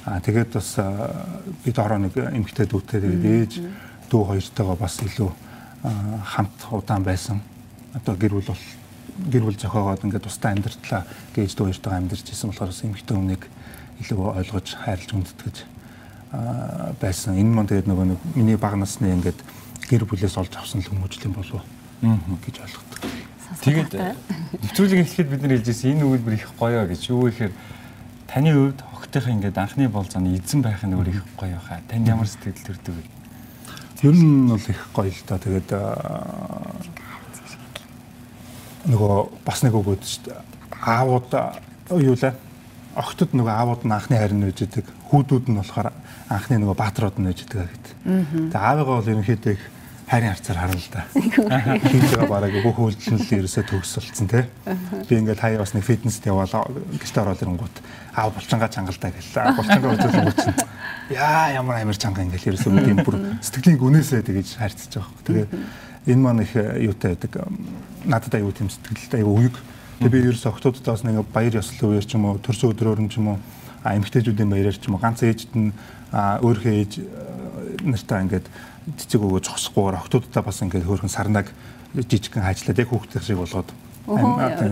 Аа 0.04 0.20
тэгээд 0.20 0.50
бас 0.54 0.70
бид 1.64 1.78
ороо 1.78 1.98
нэг 1.98 2.14
эмгтэй 2.18 2.66
дүүтэй 2.66 3.00
тэгээд 3.00 3.24
ээж 3.24 3.52
дүү 4.10 4.22
хоёртойгоо 4.26 4.76
бас 4.76 4.98
илүү 5.00 5.30
хамт 6.24 6.58
удаан 6.70 7.04
байсан. 7.06 7.40
Одоо 7.94 8.14
гэр 8.18 8.34
бүл 8.38 8.50
бол 8.50 8.64
гэр 9.30 9.44
бүл 9.46 9.58
зохиогоод 9.58 10.04
ингээд 10.04 10.26
тусдаа 10.26 10.50
амьдртлаа 10.50 11.02
гэж 11.34 11.54
дүү 11.54 11.66
хоёртойгоо 11.70 11.98
амьдарч 11.98 12.26
исэн 12.26 12.50
болохоор 12.50 12.70
бас 12.74 12.82
эмэгтэй 12.82 13.16
хүнийг 13.16 13.42
илүү 14.02 14.18
ойлгож 14.34 14.68
хайрлж 14.82 15.10
үндэтгэж 15.14 15.56
байсан. 16.30 17.34
Энэ 17.34 17.50
мөн 17.50 17.66
тэгээд 17.66 17.90
нөгөө 17.90 18.06
нэг 18.14 18.20
миний 18.38 18.56
баг 18.56 18.78
насны 18.78 19.10
ингээд 19.10 19.38
гэр 19.90 20.06
бүлээс 20.06 20.38
олж 20.38 20.54
авсан 20.54 20.80
л 20.80 20.90
хүмүүжлийн 20.90 21.34
болов 21.34 21.66
гэж 22.00 22.56
ойлгодог. 22.62 23.00
Тэгээд 23.66 23.90
нэвтрүүлэг 24.62 25.00
эхлэхэд 25.02 25.30
бид 25.30 25.42
нар 25.42 25.58
хэлжсэн 25.58 25.98
энэ 25.98 26.06
үйлбэр 26.06 26.38
их 26.38 26.54
гоё 26.54 26.86
гэж 26.86 27.10
юу 27.10 27.26
гэхээр 27.26 27.52
таны 28.30 28.54
хувьд 28.54 28.78
хогтойхоо 28.78 29.34
ингээд 29.34 29.58
анхны 29.58 29.90
болзооны 29.90 30.38
эзэн 30.38 30.62
байх 30.62 30.86
нь 30.86 30.94
өөр 30.94 31.10
их 31.10 31.26
гоё 31.34 31.58
хаа. 31.58 31.82
Танд 31.90 32.06
ямар 32.06 32.30
сэтгэл 32.30 32.62
төрдөг 32.62 32.94
вэ? 32.94 33.02
Ер 34.06 34.14
нь 34.14 34.46
бол 34.46 34.62
их 34.62 34.82
гоё 34.94 35.10
л 35.10 35.26
та. 35.26 35.42
Тэгээд 35.42 35.68
нөгөө 38.86 39.14
бас 39.42 39.58
нэг 39.66 39.74
өгөөд 39.74 40.02
шүү 40.06 40.22
дээ. 40.30 40.40
Аавууд 40.78 41.30
юу 41.98 42.14
лээ? 42.14 42.34
Охтод 42.98 43.34
нөгөө 43.36 43.54
аавууд 43.54 43.82
нь 43.86 43.94
анхны 43.94 44.16
харин 44.18 44.42
нэж 44.42 44.66
идэг. 44.66 44.86
Хүүдүүд 45.10 45.46
нь 45.50 45.58
болохоор 45.62 45.94
анхны 46.26 46.58
нөгөө 46.58 46.76
баатрууд 46.78 47.16
нь 47.22 47.26
нэж 47.30 47.46
идэг 47.46 47.70
гэдэг. 47.70 47.92
Тэгээ 48.50 48.58
аавыгаа 48.58 48.98
бол 48.98 49.12
ерөнхийдөө 49.14 49.52
их 49.54 49.64
хайрын 50.10 50.34
харцаар 50.34 50.58
харна 50.58 50.74
л 50.74 50.90
да. 50.90 51.06
Хийж 51.86 52.10
байгаа 52.10 52.26
бараг 52.26 52.54
бүх 52.66 52.78
үйлдэл 52.82 53.14
нь 53.14 53.30
ерөөсөө 53.30 53.64
төгсөлцсөн 53.70 54.26
тий. 54.26 54.44
Би 55.06 55.14
ингээд 55.22 55.38
хаяа 55.38 55.62
бас 55.62 55.70
нэг 55.70 55.86
фитнест 55.86 56.26
яваал 56.26 56.50
гэрт 56.50 57.16
ороод 57.22 57.42
ирэнгүүт 57.46 57.76
аав 58.18 58.34
булчангаа 58.34 58.70
чангалдаа 58.74 59.10
гэлээ. 59.14 59.54
Булчангаа 59.54 59.94
үзүүлэн 59.94 60.34
чинь 60.34 60.58
яа 61.14 61.54
ямар 61.54 61.78
амар 61.78 61.94
чанга 61.94 62.26
ингээд 62.26 62.42
ерөөсөө 62.42 62.90
юм 62.90 63.06
бүр 63.06 63.38
сэтгэлийн 63.38 63.78
гүнээсээ 63.78 64.26
тэгэж 64.26 64.48
харьцаж 64.58 64.98
байгаа. 64.98 65.22
Тэгээ 65.30 65.46
энэ 66.10 66.22
маань 66.26 66.42
их 66.42 66.58
юутай 66.58 67.14
байдаг 67.14 67.46
надад 68.02 68.34
аюу 68.34 68.50
тийм 68.50 68.66
сэтгэлтэй 68.66 69.22
аюу 69.22 69.38
уйг. 69.46 69.54
Тэгээ 70.00 70.12
би 70.16 70.20
ерөөс 70.32 70.48
октодоос 70.48 71.04
нэг 71.04 71.28
баяр 71.28 71.60
ёслол 71.60 71.92
үеэр 71.92 72.08
ч 72.08 72.16
юм 72.16 72.24
уу 72.24 72.40
төрсөн 72.40 72.72
өдрөөр 72.72 73.04
нь 73.04 73.12
ч 73.12 73.20
юм 73.20 73.36
уу 73.36 73.38
эмгтээчүүдийн 73.84 74.48
баяраар 74.48 74.78
ч 74.80 74.88
юм 74.88 74.96
уу 74.96 75.04
ганц 75.04 75.20
ээжд 75.20 75.52
нь 75.52 75.76
өөрхөө 76.08 76.72
ээж 76.72 76.92
нартаа 77.84 78.24
ингээд 78.24 78.48
цэцэг 78.96 79.20
өгөө 79.20 79.44
зогсохгүйгээр 79.44 80.00
октодтой 80.00 80.40
бас 80.40 80.58
ингээд 80.64 80.88
хөөрхөн 80.88 81.12
сарнаг 81.12 81.52
жижигхэн 81.92 82.48
хаачлаад 82.48 82.80
яг 82.80 82.88
хүүхдийн 82.88 83.24
шиг 83.28 83.38
болгоод 83.44 83.68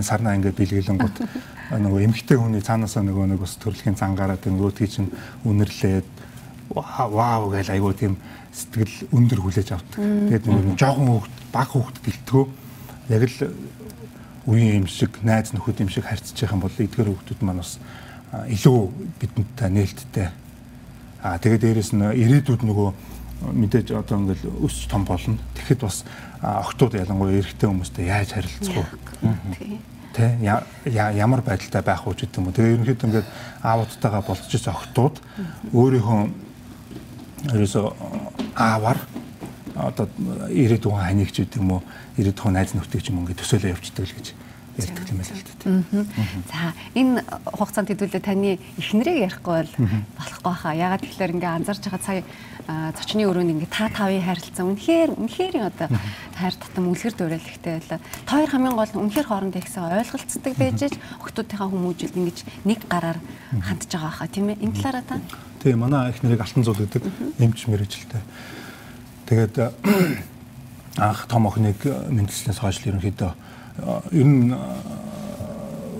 сарнаа 0.01 0.33
ингээд 0.41 0.57
бэлгэлэнгут 0.57 1.17
нөгөө 1.85 2.01
эмгтэй 2.09 2.41
хүний 2.41 2.65
цаанаасаа 2.65 3.05
нөгөө 3.05 3.37
нэг 3.37 3.41
бас 3.45 3.61
төрөлхийн 3.61 4.01
цангаараа 4.01 4.41
нөгөө 4.41 4.73
тгий 4.81 4.89
чинь 4.89 5.13
үнэрлээд 5.45 6.09
вау 6.73 7.53
гэж 7.53 7.69
айгуу 7.77 7.93
тийм 7.93 8.17
сэтгэл 8.53 9.13
өндөр 9.13 9.41
хүлээж 9.45 9.69
авдаг. 9.77 10.01
Тэгээд 10.01 10.45
нэг 10.49 10.81
жоохон 10.81 11.21
хүүхд 11.21 11.35
баг 11.53 11.69
хүүхд 11.69 11.97
гэлтгөө 12.01 12.45
яг 13.13 13.23
л 13.29 13.37
үеийн 14.49 14.83
юм 14.83 14.87
шиг 14.89 15.21
найз 15.21 15.53
нөхөд 15.53 15.85
юм 15.85 15.93
шиг 15.93 16.09
байгаа 16.09 16.57
юм 16.57 16.65
бол 16.65 16.73
эдгээр 16.73 17.09
хүүхдүүд 17.13 17.41
маань 17.45 17.61
бас 17.61 17.77
илүү 18.49 18.79
бидэнтэй 19.21 19.69
нээлттэй. 19.69 20.29
Аа 21.21 21.37
тэгээд 21.37 21.63
дээрэс 21.69 21.93
нь 21.93 22.05
ирээдүйд 22.17 22.65
нөгөө 22.65 22.89
мэдээж 23.53 23.93
одоо 23.93 24.25
ингээл 24.25 24.65
өсч 24.65 24.89
том 24.89 25.05
болно. 25.05 25.37
Тэгэхэд 25.55 25.81
бас 25.85 26.05
охтууд 26.41 26.97
ялангуяа 26.97 27.39
эрэгтэй 27.39 27.69
хүмүүстэй 27.69 28.09
яаж 28.09 28.33
харилцах 28.33 28.89
вэ? 28.89 29.79
Тэ 30.17 30.41
ямар 30.43 31.41
байдалтай 31.45 31.83
байх 31.83 32.07
уу 32.07 32.17
гэдэг 32.17 32.41
юм 32.41 32.49
уу. 32.49 32.57
Тэгээ 32.57 32.75
ерөнхийдөө 32.75 33.07
ингээд 33.09 33.29
аавуудтайгаа 33.63 34.23
болцож 34.27 34.65
охтууд 34.67 35.17
өөрийнхөө 35.73 36.21
ерөөсөө 37.55 37.87
аавар 38.57 38.99
одоо 39.79 40.07
ирээдүйн 40.51 40.99
ханиг 40.99 41.31
ч 41.31 41.47
гэдэг 41.47 41.63
юм 41.63 41.79
уу 41.79 41.83
ирээдүйн 42.19 42.55
найз 42.55 42.75
нөхдөг 42.75 43.01
ч 43.03 43.11
юм 43.15 43.23
ингээд 43.23 43.41
төсөөлөө 43.41 43.73
явчихдаг 43.79 44.05
л 44.07 44.17
гэж 44.19 44.29
ярьдаг 44.79 45.11
юм 45.11 45.19
байна 45.19 45.35
л 45.35 45.47
дээ. 45.59 46.07
За 46.47 46.59
энэ 46.95 47.23
хугацаанд 47.51 47.89
хэдүүлээ 47.91 48.23
таны 48.23 48.59
эхнэрийг 48.79 49.19
ярихгүй 49.27 49.55
бол 49.67 49.73
болохгүй 50.19 50.55
хаа. 50.55 50.75
Ягаад 50.75 51.03
тэгэхээр 51.03 51.35
ингээ 51.35 51.57
анзарч 51.59 51.83
байгаа 51.83 52.03
сая 52.03 52.23
зочны 52.95 53.27
өрөөнд 53.27 53.53
ингээ 53.59 53.71
та 53.75 53.91
тавын 53.91 54.23
харилцаа 54.23 54.65
үнэхээр 54.71 55.11
үнэхээр 55.19 55.55
одоо 55.67 55.89
хайр 56.39 56.55
татам 56.55 56.85
үлгэр 56.95 57.15
дуурайлахтай 57.17 57.73
байлаа. 57.83 57.99
Та 58.23 58.31
хоёр 58.39 58.51
хамгийн 58.55 58.77
гол 58.79 58.93
үнэхээр 59.03 59.27
хоорондоо 59.27 59.61
ихсэн 59.63 59.89
ойлголцдог 59.89 60.55
байж 60.55 60.79
аж 60.87 60.95
охтуудынхаа 61.27 61.69
хүмүүжил 61.73 62.15
ингэж 62.15 62.39
нэг 62.63 62.81
гараар 62.87 63.19
хандж 63.65 63.91
байгаа 63.91 64.15
хаа 64.15 64.29
тийм 64.31 64.53
ээ. 64.55 64.63
Энэ 64.63 64.77
талаараа 64.79 65.05
та. 65.09 65.17
Тийм 65.59 65.81
манай 65.83 66.13
эхнэрийг 66.13 66.45
алтан 66.45 66.63
зул 66.63 66.79
гэдэг 66.79 67.03
эмч 67.41 67.67
мэрэгчлээ. 67.67 68.23
Тэгээд 69.29 69.55
анх 70.97 71.27
том 71.29 71.47
охиныг 71.47 71.85
мэндэлснээс 71.85 72.59
хойш 72.65 72.81
ерөнхийдөө 72.89 73.33
ер 74.17 74.25
нь 74.25 74.57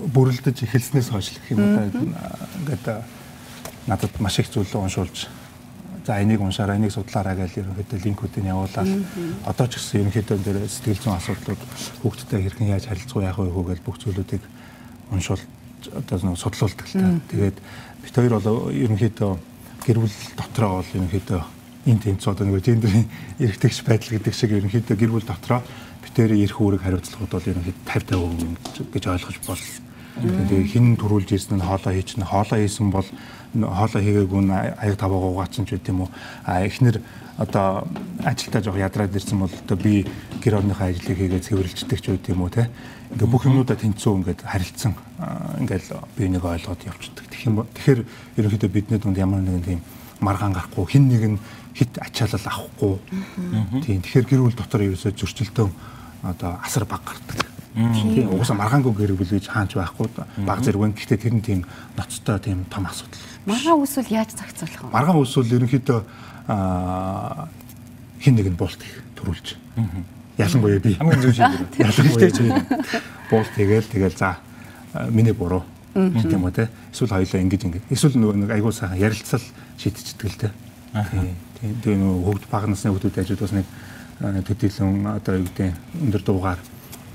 бүрэлдэж 0.09 0.65
эхэлснээс 0.65 1.13
хойш 1.13 1.37
гэх 1.37 1.53
юм 1.53 1.61
да 1.77 1.85
ингээд 1.85 2.85
надад 3.85 4.13
маш 4.17 4.39
их 4.41 4.49
зүйл 4.49 4.73
уншуулж 4.73 5.29
за 6.09 6.17
энийг 6.25 6.41
уншаарай 6.41 6.81
энийг 6.81 6.89
судлаарай 6.89 7.37
гэж 7.37 7.61
ерөнхийдөө 7.61 7.99
линкүүдийг 8.01 8.49
явуулаад 8.49 8.89
одоо 9.45 9.67
ч 9.69 9.77
гэсэн 9.77 10.09
ерөнхийдөө 10.09 10.37
дээр 10.41 10.65
сэтгэл 10.65 11.03
зүйн 11.05 11.17
асуудлууд 11.21 11.61
хүүхдтэй 12.01 12.39
хэрхэн 12.49 12.73
яаж 12.73 12.89
харилцах 12.89 13.29
яах 13.29 13.37
вэ 13.37 13.77
гэж 13.77 13.79
бүх 13.85 14.01
зүйлүүдийг 14.01 14.41
уншуулж 15.13 15.45
одоо 15.85 16.35
судлуулдаг 16.35 16.87
л 16.89 16.97
та. 16.97 17.13
Тэгээд 17.29 17.57
бид 18.01 18.13
хоёр 18.17 18.33
бол 18.41 18.73
ерөнхийдөө 18.73 19.31
гэр 19.85 19.97
бүл 20.01 20.17
дотроо 20.33 20.81
бол 20.81 20.95
ерөнхийдөө 20.97 21.58
энэ 21.85 22.03
тэнцүү 22.03 22.31
одоо 22.33 22.45
нэг 22.47 22.63
гендерийн 22.63 23.07
эргэтгэж 23.39 23.77
байдал 23.87 24.11
гэдэг 24.19 24.33
шиг 24.35 24.51
ерөнхийдөө 24.57 24.97
гэр 24.99 25.11
бүл 25.15 25.27
дотроо 25.27 25.63
битэрийн 26.03 26.43
эрх 26.43 26.57
үүрэг 26.59 26.81
хариуцлагууд 26.83 27.31
бол 27.31 27.49
ерөнхийдөө 27.51 27.85
50 27.87 28.89
50% 28.89 28.93
гэж 28.93 29.03
ойлгож 29.07 29.37
болно. 29.47 29.87
Тэгээ 30.19 30.67
хин 30.67 30.97
төрүүлж 30.99 31.29
ирсэн 31.31 31.61
нь 31.61 31.63
хоолоо 31.63 31.95
хийчихнэ. 31.95 32.27
Хоолоо 32.27 32.59
хийсэн 32.59 32.91
бол 32.91 33.07
хоолоо 33.55 34.01
хийгээгүй 34.03 34.41
нь 34.43 34.51
аяг 34.51 34.99
таваа 34.99 35.19
гуугаацсан 35.23 35.63
ч 35.63 35.79
гэдэм 35.79 36.03
үү. 36.03 36.09
А 36.43 36.59
эхнэр 36.67 36.99
одоо 37.39 37.87
ажилдаа 38.27 38.59
жоох 38.59 38.75
ядраад 38.75 39.15
ирсэн 39.15 39.39
бол 39.39 39.53
одоо 39.53 39.77
би 39.79 40.03
гэр 40.43 40.59
орныхоо 40.59 40.91
ажлыг 40.91 41.15
хийгээд 41.15 41.47
цэвэрлждэг 41.47 41.99
ч 42.03 42.05
гэдэм 42.11 42.35
үү 42.35 42.51
те. 42.51 42.67
Ингээ 43.15 43.31
бүх 43.31 43.47
юмудаа 43.47 43.79
тэнцүү 43.79 44.11
ингээд 44.19 44.41
харилцсан 44.43 44.91
ингээл 45.63 45.87
би 46.19 46.27
нэг 46.27 46.43
ойлгоод 46.43 46.83
явцдаг. 46.83 47.25
Тэгэх 47.31 47.47
юм 47.47 47.63
тэгэхээр 47.63 48.01
ерөнхийдөө 48.43 48.69
бидний 48.75 48.99
дунд 48.99 49.15
ямар 49.15 49.39
нэгэн 49.39 49.63
тийм 49.63 49.79
маргаан 50.19 50.53
гарахгүй 50.53 50.85
хин 50.91 51.07
нэг 51.07 51.23
нь 51.25 51.37
хит 51.75 51.97
ачаалал 51.99 52.45
авахгүй. 52.45 52.99
Тийм 53.83 54.01
тэгэхээр 54.03 54.25
гэр 54.27 54.41
бүл 54.43 54.57
дотор 54.57 54.83
ерөөсөө 54.83 55.15
зөрчилдөөн 55.15 55.71
одоо 56.23 56.59
асар 56.63 56.85
баг 56.85 57.01
гардаг. 57.07 57.47
Тийм 57.75 58.29
угаасаа 58.33 58.57
маргаангүй 58.59 58.93
гэр 58.95 59.13
бүл 59.15 59.31
гэж 59.31 59.47
хаанч 59.47 59.79
байхгүй 59.79 60.07
баг 60.43 60.59
зэрэг. 60.59 60.95
Гэхдээ 60.95 61.19
тэр 61.23 61.33
нь 61.39 61.45
тийм 61.45 61.59
ноцтой 61.95 62.39
тийм 62.39 62.65
том 62.67 62.85
асуудал. 62.85 63.23
Маргаан 63.47 63.79
үсвэл 63.79 64.11
яаж 64.11 64.35
зохицуулах 64.35 64.83
вэ? 64.83 64.91
Маргаан 64.91 65.17
үйл 65.23 65.55
ерөнхийдөө 65.55 65.99
хин 68.19 68.35
нэг 68.35 68.47
нь 68.51 68.59
буулт 68.59 68.81
их 68.83 69.03
төрүүлж. 69.15 69.55
Ялангуяа 70.35 70.79
би. 70.83 70.95
Хамгийн 70.99 71.21
зөв 71.23 71.35
шийдвэр. 71.35 71.79
Ялангуяа 71.79 72.65
буулт 73.31 73.51
тэгэл 73.55 73.87
тэгэл 73.87 74.17
за 74.17 74.39
миний 75.11 75.31
буруу 75.31 75.63
гэдэг 75.93 76.33
юм 76.33 76.45
уу 76.45 76.53
те. 76.53 76.69
Эсвэл 76.93 77.13
хоёлаа 77.13 77.41
ингэж 77.41 77.61
ингэж. 77.65 77.83
Эсвэл 77.89 78.17
нөгөө 78.19 78.37
нэг 78.45 78.51
айгуу 78.53 78.71
сайхан 78.71 78.99
ярилцал 78.99 79.43
шийдчихдэг 79.77 80.29
л 80.29 80.39
те. 80.39 80.49
Тийм. 80.93 81.35
Тэгээ 81.83 81.99
нөгөө 81.99 82.23
хөвгд 82.25 82.45
баг 82.49 82.65
насны 82.69 82.93
хүмүүс 82.93 83.17
ажид 83.19 83.39
бас 83.39 83.53
нэг 83.53 83.67
төдийлөн 84.19 85.07
одоо 85.15 85.33
юу 85.39 85.47
гэдэг 85.47 85.73
өндөр 86.03 86.23
дуугаар 86.23 86.59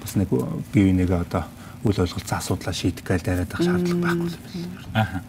бас 0.00 0.12
нэг 0.16 0.28
бие 0.72 0.92
бинийгээ 0.92 1.20
одоо 1.20 1.44
үл 1.84 2.00
ойлголцсон 2.00 2.38
асуудлаа 2.38 2.72
шийдэх 2.72 3.04
гээл 3.04 3.28
яриад 3.28 3.50
байх 3.52 3.64
шаардлага 3.64 4.00
байхгүй 4.04 4.28
л 4.28 4.38
байна. 4.40 4.80
Аа. 4.94 5.20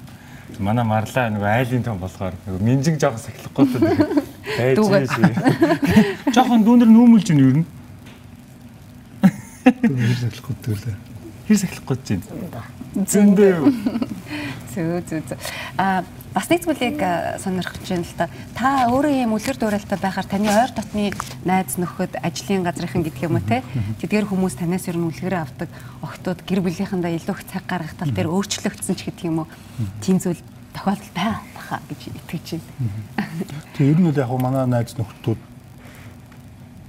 Манай 0.60 0.86
марлаа 0.88 1.28
нөгөө 1.36 1.52
айлын 1.52 1.84
том 1.84 2.00
болохоор 2.00 2.36
нөгөө 2.48 2.62
минжиг 2.64 2.96
жоох 3.00 3.20
сахилахгүй 3.20 3.66
байж 4.88 5.12
шээ. 5.12 5.32
Жохон 6.32 6.64
дүүнэр 6.64 6.90
нүүмүүлж 6.92 7.28
ийн 7.32 7.40
юу 7.44 7.52
юм. 7.60 7.66
Дүүнэр 9.66 10.20
сахилахгүй 10.22 10.56
төрлөө. 10.64 10.96
Хэр 11.46 11.58
сахилахгүй 11.62 11.98
чинь. 12.02 12.24
Зөндөө. 12.96 13.70
Зөө 14.75 15.02
зөө 15.06 15.22
зөө. 15.30 15.38
Аа 15.78 16.02
бас 16.36 16.50
нэг 16.52 16.66
зүйлийг 16.66 17.00
сонирхож 17.40 17.86
байна 17.86 18.04
л 18.04 18.18
да. 18.20 18.28
Та 18.58 18.92
өөрөө 18.92 19.14
ийм 19.14 19.32
үлгэр 19.38 19.56
дуурайлтаа 19.56 20.00
байхаар 20.02 20.28
таны 20.28 20.52
ойр 20.52 20.74
дотны 20.75 21.14
найз 21.48 21.78
нөхөд 21.80 22.20
ажлын 22.20 22.66
газрынхан 22.66 23.08
гэдэг 23.08 23.24
юм 23.24 23.40
уу 23.40 23.46
те. 23.48 23.64
Тэдгээр 24.04 24.28
хүмүүс 24.28 24.60
танаас 24.60 24.90
ер 24.92 25.00
нь 25.00 25.08
үлгэрээ 25.08 25.42
авдаг. 25.48 25.70
Охтууд 26.04 26.44
гэр 26.44 26.60
бүлийнхэндээ 26.60 27.16
илүү 27.24 27.36
их 27.40 27.48
цаг 27.48 27.64
гаргах 27.70 27.96
тал 27.96 28.12
дээр 28.12 28.28
өөрчлөгдсөн 28.28 29.00
ч 29.00 29.08
гэдэг 29.08 29.30
юм 29.32 29.46
уу. 29.46 29.52
Тийм 30.04 30.20
зүйл 30.20 30.44
тохиолдол 30.75 31.14
байхаа 31.16 31.80
гэж 31.88 32.02
итгэж 32.12 32.60
байна. 32.60 33.32
Тэг 33.80 33.96
ер 33.96 34.00
нь 34.04 34.12
яг 34.12 34.32
манай 34.36 34.68
найз 34.68 34.92
нөхдүүд 35.00 35.40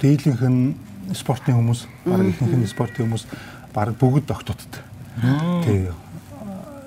дийлэнх 0.03 0.43
нь 0.43 0.75
спортын 1.15 1.55
хүмүүс, 1.55 1.87
баг 2.03 2.19
ихэнх 2.19 2.51
нь 2.51 2.67
спортын 2.67 3.07
хүмүүс 3.07 3.23
баг 3.77 3.93
бүгд 4.01 4.33
октодтой. 4.33 4.81
Тэг 5.61 5.93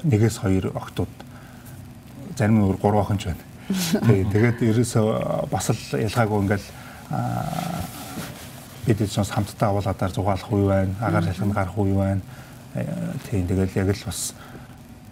нэгээс 0.03 0.43
хоёр 0.43 0.75
октод 0.75 1.07
зарим 2.35 2.67
нь 2.67 2.75
3 2.75 2.99
охинч 2.99 3.31
байна. 3.31 3.45
Тий, 3.71 4.27
тэгээд 4.27 4.59
ерөөсөө 4.59 5.47
бас 5.55 5.71
л 5.71 6.03
ялгаагүй 6.03 6.39
ингээл 6.43 6.67
бид 8.91 8.99
ч 9.07 9.15
бас 9.23 9.31
хамтдаа 9.31 9.71
авуулгадаар 9.71 10.11
зугаалах 10.11 10.51
үе 10.51 10.67
байна, 10.67 10.95
агаар 10.99 11.31
салхинд 11.31 11.55
гарах 11.55 11.79
үе 11.79 11.95
байна. 11.95 12.23
Тийм 13.31 13.47
тэгэл 13.47 13.79
яг 13.87 13.95
л 13.95 14.07
бас 14.11 14.35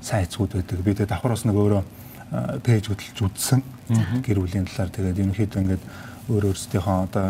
сайн 0.03 0.27
эцгүүд 0.27 0.59
байдаг. 0.59 0.83
Би 0.83 0.99
тэгээд 0.99 1.15
давхар 1.15 1.39
бас 1.39 1.47
нэг 1.47 1.55
өөрөө 1.55 1.83
пэйж 2.67 2.91
хөдөлж 2.91 3.19
үзсэн. 3.23 3.63
Гэр 4.27 4.43
бүлийн 4.43 4.67
талаар 4.67 4.91
тэгээд 4.91 5.23
ерөнхийдөө 5.23 5.63
ингээд 5.63 5.85
өөр 6.29 6.45
өөрсдийнхөө 6.53 6.97
одоо 7.09 7.27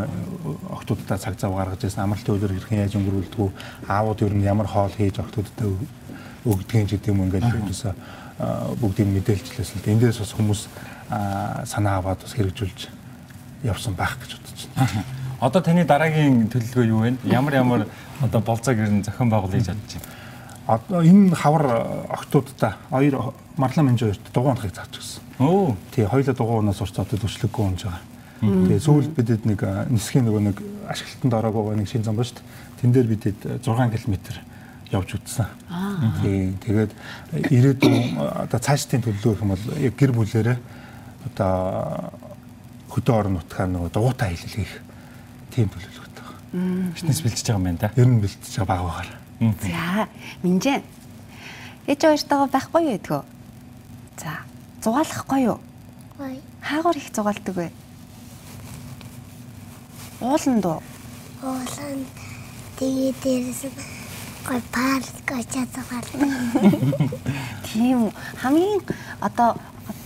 охтуудтай 0.75 1.19
цаг 1.19 1.39
зав 1.39 1.55
гаргаж 1.55 1.87
ирсэн 1.87 2.03
амралтын 2.03 2.35
үйлээр 2.35 2.55
хэрхэн 2.59 2.83
яаж 2.83 2.95
өнгөрүүлдэг 2.99 3.39
үү 3.39 3.51
аавууд 3.87 4.23
ер 4.27 4.35
нь 4.35 4.47
ямар 4.47 4.67
хоол 4.67 4.91
хийж 4.91 5.23
охтуудтай 5.23 5.71
өгдгийг 6.43 6.91
гэдэг 6.91 7.11
юм 7.15 7.23
ингээд 7.31 7.47
ерөөсөө 7.47 7.95
бүгдийг 8.83 9.09
мэдээлжлээс 9.09 9.71
л 9.79 9.91
эндээс 9.95 10.19
бас 10.19 10.33
хүмүүс 10.35 10.63
санаа 11.71 12.03
аваад 12.03 12.23
бас 12.27 12.35
хэрэгжүүлж 12.35 12.91
явсан 13.63 13.95
байх 13.95 14.19
гэж 14.19 14.39
бодож 14.39 14.67
байна. 14.75 15.05
Одоо 15.47 15.63
таны 15.63 15.87
дараагийн 15.87 16.51
төлөвлөгөө 16.51 16.87
юу 16.91 17.01
вэ? 17.07 17.15
Ямар 17.31 17.55
ямар 17.55 17.87
одоо 18.19 18.41
болцоог 18.43 18.79
ер 18.79 18.91
нь 18.91 19.07
зохион 19.07 19.31
байгуулж 19.31 19.63
чадж 19.63 19.79
байна? 19.79 20.19
Одоо 20.67 21.03
энэ 21.03 21.35
хавар 21.35 21.67
октоудтай 22.11 22.75
хоёр 22.91 23.35
марлан 23.57 23.87
менж 23.87 24.03
хоёрт 24.03 24.21
дугуй 24.35 24.51
унахыг 24.51 24.75
зарч 24.75 24.99
гисэн. 24.99 25.23
Өө. 25.39 25.77
Тий, 25.95 26.05
хоёулаа 26.05 26.35
дугуй 26.35 26.59
унаас 26.59 26.81
урч 26.83 26.99
одоо 26.99 27.19
төслөггүй 27.19 27.65
унж 27.65 27.87
байгаа. 27.87 28.03
Тэгээ 28.39 28.79
сүүлд 28.79 29.13
бидэд 29.19 29.43
нэг 29.51 29.61
нисхийн 29.91 30.27
нөгөө 30.31 30.43
нэг 30.47 30.57
ашиглалтанд 30.87 31.35
ороогүй 31.35 31.75
нэг 31.75 31.89
шин 31.91 32.07
зам 32.07 32.15
ба 32.15 32.23
шүү 32.23 32.39
дээ. 32.39 32.47
Тэн 32.79 32.93
дээр 32.95 33.09
бидэд 33.11 33.39
6 33.67 33.67
км 33.67 34.15
явж 34.95 35.19
үтсэн. 35.19 35.49
Тий. 36.23 36.55
Тэгээд 36.65 36.93
ирээдүйн 37.51 38.17
одоо 38.47 38.61
цаашдын 38.63 39.03
төлөвлөгөө 39.05 39.35
гэх 39.35 39.43
юм 39.43 39.53
бол 39.53 39.65
яг 39.83 39.95
гэр 39.99 40.13
бүлэрээ 40.17 40.59
одоо 41.29 42.15
хөдөө 42.89 43.15
орон 43.19 43.35
нутгаар 43.37 43.69
нөгөө 43.69 43.91
дугуйтай 43.93 44.33
хэлэл 44.33 44.57
хийх 44.65 44.75
тийм 45.53 45.69
төлөвлөгөөтэй 45.69 46.25
байна. 46.25 46.95
Фитнес 46.97 47.21
бэлтэж 47.21 47.45
байгаа 47.45 47.59
юм 47.59 47.67
байна 47.69 47.83
да. 47.83 47.93
Ер 48.01 48.09
нь 48.09 48.23
бэлтэж 48.23 48.53
байгаа 48.55 48.71
баг 48.71 48.83
багаар. 48.87 49.11
За, 49.67 50.09
минжээ. 50.43 50.81
Ээж 51.85 52.01
хоёртойгоо 52.07 52.49
байхгүй 52.49 52.83
юу 52.87 52.95
гэдгөө? 52.97 53.23
За, 54.25 54.33
зугаалахгүй 54.81 55.41
юу? 55.45 55.59
Ой. 56.19 56.41
Хаагаар 56.65 56.97
их 56.97 57.13
зугаалдаг 57.13 57.55
вэ? 57.55 57.69
Уулан 60.21 60.61
дуу. 60.61 60.83
Уулан 61.43 62.03
тэгээ 62.75 63.15
дээрээс 63.23 63.71
гой 64.43 64.61
парк 64.75 65.31
очоод 65.31 65.71
байгаа. 65.71 66.03
Тийм 67.63 68.11
хамгийн 68.43 68.83
одоо 69.23 69.55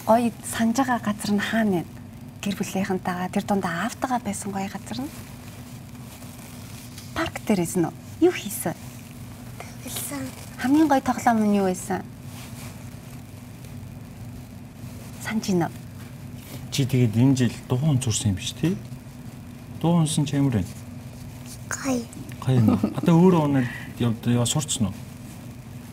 гоё 0.04 0.28
санаж 0.44 0.76
байгаа 0.76 1.00
газар 1.00 1.32
нь 1.32 1.40
хаана 1.40 1.80
вэ? 1.80 1.88
Гэр 2.44 2.54
бүлийнхэнтэйгээ 2.60 3.32
тэр 3.32 3.44
дундаа 3.48 3.88
аавтайгаа 3.88 4.20
байсан 4.20 4.52
гоё 4.52 4.68
газар 4.68 5.00
нь. 5.00 5.10
Парк 7.16 7.34
дээр 7.48 7.64
эзэн 7.64 7.88
үү? 7.88 8.28
Юу 8.28 8.34
хийсэн? 8.36 8.76
Хэлсэн. 9.80 10.28
Хамгийн 10.60 10.92
гоё 10.92 11.00
тоглоом 11.00 11.40
нь 11.40 11.56
юу 11.56 11.72
байсан? 11.72 12.04
Санаж 15.24 15.48
байна 15.48 15.72
уу? 15.72 15.76
Чи 16.68 16.84
тэгээд 16.84 17.16
энэ 17.16 17.36
жил 17.36 17.54
дугуун 17.68 17.96
зурсан 17.96 18.36
юм 18.36 18.36
биш 18.36 18.52
тий? 18.52 18.76
Дугуунсан 19.82 20.22
ч 20.24 20.38
ямар 20.38 20.62
вэ? 20.62 20.64
Гай. 21.66 22.06
Юм. 22.46 22.70
уу? 22.70 22.78
Одоо 22.94 23.18
өөрөө 23.18 23.42
унаад 23.50 23.66
яа 24.30 24.46
сурцсан 24.46 24.86
уу? 24.86 24.94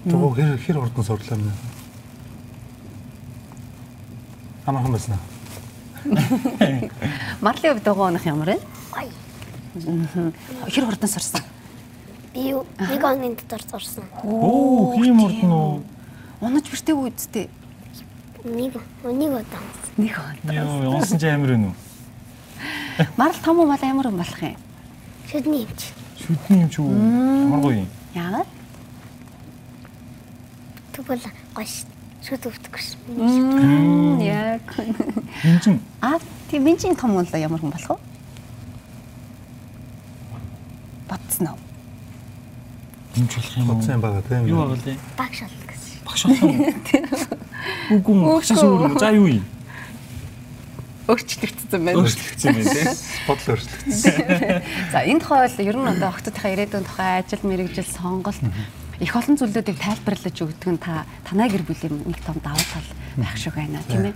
Тэгвэл 0.06 0.38
хэр 0.38 0.62
хэр 0.62 0.78
ордон 0.78 1.04
сурлаа 1.04 1.38
мэн. 1.42 1.58
Амархан 4.70 4.94
байна. 4.94 5.18
Марлын 7.42 7.74
хувьд 7.74 7.84
дугуй 7.84 8.14
унах 8.14 8.26
ямар 8.30 8.54
вэ? 8.54 8.60
Гай. 8.94 9.10
Хэр 10.70 10.86
хурдан 10.86 11.10
сурсан? 11.10 11.42
Би 12.34 12.54
юу 12.54 12.70
нэг 12.78 13.02
оны 13.02 13.34
дотор 13.42 13.66
зурсан. 13.66 14.06
Оо, 14.22 14.94
урд 15.02 15.42
нь 15.42 15.50
уу? 15.50 15.82
Унаж 16.46 16.70
бэртээгүй 16.70 17.10
үсттэй. 17.10 17.50
Нэг 18.46 18.78
нэг 19.02 19.32
удаа. 19.34 19.66
Нэг 19.98 20.14
хоног. 20.14 20.54
Йоо, 20.54 20.94
унсан 20.94 21.18
ч 21.18 21.26
амар 21.26 21.58
вэ 21.58 21.58
нү? 21.58 21.89
Марл 23.18 23.36
том 23.44 23.60
уу 23.60 23.68
мал 23.68 23.80
амар 23.82 24.08
юм 24.08 24.18
болох 24.18 24.42
юм. 24.44 24.56
Шүдний 25.32 25.64
юмч. 25.64 25.82
Шүдний 26.20 26.62
юм 26.64 26.70
ч 26.70 26.76
үү? 26.84 26.92
Ямар 27.48 27.60
гоё 27.64 27.76
юм. 27.84 27.90
Яагаад? 28.16 28.50
Тэгвэл 30.94 31.26
гош. 31.56 31.74
Шүд 32.20 32.44
өвдөхгүй 32.44 32.82
ш. 32.84 33.00
Яг. 34.20 34.68
Энэ 35.48 35.60
чинь 35.64 35.80
Аа, 36.04 36.20
тийм 36.52 36.64
минжийн 36.68 36.96
том 37.00 37.16
уу 37.16 37.24
л 37.24 37.32
ямар 37.40 37.60
хүн 37.64 37.72
болох 37.72 37.96
вэ? 37.96 38.04
Бодсон 41.08 41.48
уу? 41.56 41.60
энэ 43.16 43.28
ч 43.28 43.34
болох 43.40 43.56
юм 43.58 43.80
юм 43.80 44.02
байгаа 44.04 44.24
тийм. 44.28 44.44
Юу 44.48 44.60
байгаа 44.60 44.80
лээ? 44.84 44.98
Баг 45.16 45.32
шал 45.32 45.56
гэсэн. 45.68 46.04
Багш. 46.04 46.22
Үгүй 47.96 48.14
юм. 48.16 48.24
Багшаас 48.28 48.64
өөр 48.64 48.82
юм. 48.92 49.00
За 49.00 49.12
юу 49.16 49.28
юм? 49.28 49.44
Өөрчлөгдсөн 51.10 51.82
байна. 51.82 51.98
Өөрчлөгдсөн 51.98 52.54
юм 52.54 52.66
тий. 52.70 52.86
Бодол 53.26 53.50
өөрчлөгдсөн. 53.58 54.62
За 54.94 55.00
энэ 55.02 55.22
тухай 55.26 55.40
бол 55.50 55.66
ер 55.66 55.78
нь 55.82 55.90
одоо 55.90 56.10
охтуудынхаа 56.14 56.54
ирээдүйн 56.54 56.86
тухай 56.86 57.10
ажил 57.26 57.44
мэргэжил 57.50 57.90
сонголт 57.90 58.42
их 59.00 59.16
олон 59.16 59.36
зүйлүүдийг 59.40 59.80
тайлбарлаж 59.80 60.38
өгдөг 60.38 60.70
нь 60.76 60.82
та 60.84 61.08
танай 61.24 61.50
гэр 61.50 61.64
бүлийн 61.64 62.04
нэг 62.04 62.20
том 62.22 62.38
давуу 62.44 62.62
тал 62.70 62.88
байх 63.18 63.38
шиг 63.40 63.56
байна 63.56 63.82
тийм 63.88 64.12
ээ. 64.12 64.16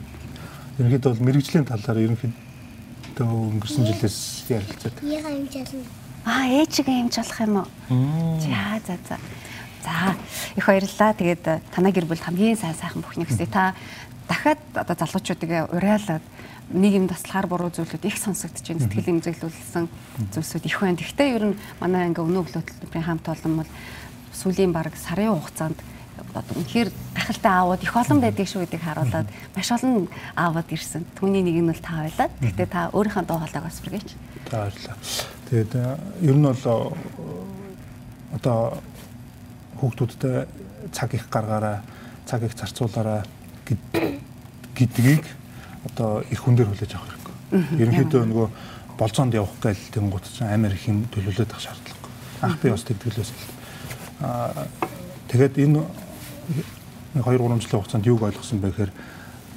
Ерөнхийдөө 0.78 1.10
бол 1.18 1.26
мэрэгжлийн 1.34 1.66
талаар 1.66 2.04
ерөнхийдөө 2.04 3.26
өнгөрсөн 3.26 3.84
жилээс 3.90 4.20
ярилцаад. 4.52 4.96
Яга 5.08 5.32
жаална. 5.50 5.88
Аа 6.28 6.48
ээжигээ 6.52 7.00
юмч 7.04 7.16
болох 7.20 7.40
юм 7.40 7.56
уу? 7.64 8.40
За 8.44 8.80
за 8.84 8.96
за. 9.08 9.16
За 9.84 10.16
их 10.56 10.66
баярлалаа. 10.68 11.12
Тэгээд 11.16 11.44
танай 11.72 11.92
гэр 11.92 12.08
бүл 12.08 12.20
хамгийн 12.20 12.60
сайн 12.60 12.76
сайхан 12.76 13.04
бүхний 13.04 13.28
хүсье. 13.28 13.48
Та 13.48 13.76
дахиад 14.28 14.62
одоо 14.74 14.96
залуучуудыг 14.96 15.52
уриалаад 15.74 16.26
нэг 16.72 16.94
юм 16.96 17.08
таслахаар 17.08 17.48
буруу 17.48 17.70
зүйлүүд 17.70 18.08
их 18.08 18.18
сонсогдож 18.18 18.64
байна. 18.64 18.84
Сэтгэл 18.88 19.12
имзэглүүлсэн 19.20 19.86
зүйлсүүд 20.32 20.66
их 20.66 20.80
байна. 20.80 20.98
Гэхдээ 20.98 21.30
ер 21.36 21.44
нь 21.52 21.60
манай 21.80 22.08
ингээ 22.10 22.24
өнөө 22.24 22.44
өглөөтөлбөрийн 22.48 23.08
хамт 23.08 23.28
олон 23.28 23.54
бол 23.62 23.72
сүүлийн 24.34 24.72
баг 24.72 24.96
сарын 24.96 25.36
хугацаанд 25.36 25.78
одоо 26.34 26.56
үнэхээр 26.58 26.90
гахалтай 27.14 27.52
аавууд 27.52 27.82
их 27.84 27.94
олон 27.94 28.20
байдгийг 28.22 28.50
шүү 28.50 28.66
гэдгийг 28.66 28.86
харуулад 28.86 29.28
маш 29.56 29.70
олон 29.74 30.08
аавууд 30.38 30.70
ирсэн. 30.72 31.06
Түүний 31.18 31.44
нэг 31.46 31.58
нь 31.62 31.70
бол 31.70 31.82
та 31.82 32.06
байлаа. 32.06 32.30
Гэхдээ 32.42 32.70
та 32.70 32.90
өөрийнхөө 32.94 33.26
дуу 33.28 33.38
хоолойг 33.38 33.66
бас 33.66 33.82
бүргэж. 33.82 34.08
За 34.50 34.58
баярлалаа. 34.66 34.98
Тэгээд 35.50 35.72
э, 35.74 35.84
ер 36.26 36.36
нь 36.38 36.46
бол 36.46 36.64
э, 36.66 38.38
одоо 38.38 38.78
хүүхдүүдтэй 39.78 40.36
цаг 40.94 41.14
их 41.14 41.30
гаргаараа, 41.30 41.82
цаг 42.26 42.44
их 42.46 42.54
зарцуулаараа 42.58 43.26
гэдгийг 44.76 45.24
одоо 45.92 46.24
их 46.32 46.40
хүн 46.44 46.56
дээр 46.56 46.70
хүлээж 46.72 46.94
авах 46.96 47.10
хэрэгтэй. 47.12 47.82
Ерөнхийдөө 47.84 48.24
нөгөө 48.28 48.48
болцоонд 48.98 49.34
явах 49.34 49.56
гээл 49.62 49.84
тэнгуут 49.94 50.26
чинь 50.28 50.48
амар 50.48 50.74
их 50.74 50.88
юм 50.88 51.06
төлөвлөд 51.12 51.52
авах 51.52 51.64
шаардлагагүй. 51.64 52.12
Анх 52.42 52.58
би 52.62 52.70
бас 52.70 52.84
тэгдэглээс 52.88 53.32
л. 53.32 53.42
Аа 54.22 54.68
тэгээд 55.30 55.58
энэ 55.60 55.82
нэг 57.14 57.26
2 57.26 57.38
3 57.38 57.62
жилийн 57.62 57.82
хугацаанд 57.82 58.08
юуг 58.08 58.22
ойлгосон 58.24 58.60
бэ 58.60 58.70
гэхээр 58.74 58.92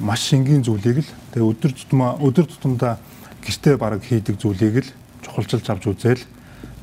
маш 0.01 0.33
энгийн 0.33 0.63
зүйлийг 0.63 1.05
л 1.05 1.11
тэгээ 1.33 1.51
өдөр 1.57 1.73
тутмаа 1.73 2.21
өдөр 2.21 2.47
тутамдаа 2.47 3.01
гэртээ 3.41 3.77
бараг 3.81 4.05
хийдэг 4.05 4.37
зүйлийг 4.37 4.85
л 4.85 4.91
чухалчилж 5.25 5.65
авч 5.65 5.85
үзээл 5.89 6.25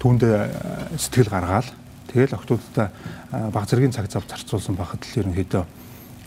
түүндээ 0.02 0.98
сэтгэл 0.98 1.30
гаргаал 1.30 1.70
тэгэл 2.10 2.34
октоудтай 2.34 2.90
баг 3.54 3.66
зэргийн 3.70 3.94
цаг 3.94 4.10
зав 4.10 4.26
зарцуулсан 4.26 4.74
байхад 4.74 5.06
л 5.06 5.20
ерөнхийдөө 5.22 5.64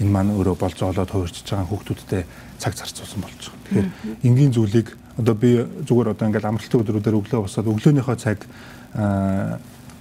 энэ 0.01 0.11
маань 0.13 0.35
өөрөө 0.37 0.57
болж 0.61 0.79
олоод 0.83 1.11
хувирчж 1.11 1.47
байгаа 1.49 1.69
хүүхдүүдтэй 1.73 2.23
цаг 2.61 2.73
зарцуулсан 2.77 3.21
болж 3.25 3.41
байгаа. 3.41 3.65
Тэгэхээр 3.65 3.89
энгийн 4.29 4.53
зүйлийг 4.53 4.89
одоо 5.17 5.35
би 5.35 5.65
зүгээр 5.89 6.13
одоо 6.13 6.29
ингээл 6.29 6.51
амралтын 6.53 6.81
өдрүүдээр 6.85 7.17
өглөө 7.17 7.41
босоод 7.49 7.73
өглөөнийхөө 7.73 8.17
цаг 8.21 8.39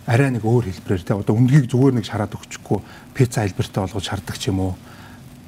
арай 0.05 0.29
нэг 0.29 0.43
өөр 0.43 0.67
хэлбэрээр 0.69 1.03
те 1.07 1.15
одоо 1.15 1.35
үндгийг 1.35 1.71
зүгээр 1.71 1.95
нэг 1.95 2.05
шараад 2.05 2.35
өгчихгүй 2.35 2.79
пицца 3.15 3.41
хэлбэртэй 3.47 3.81
болгож 3.81 4.05
шаарддаг 4.05 4.37
ч 4.37 4.51
юм 4.51 4.59
уу? 4.59 4.73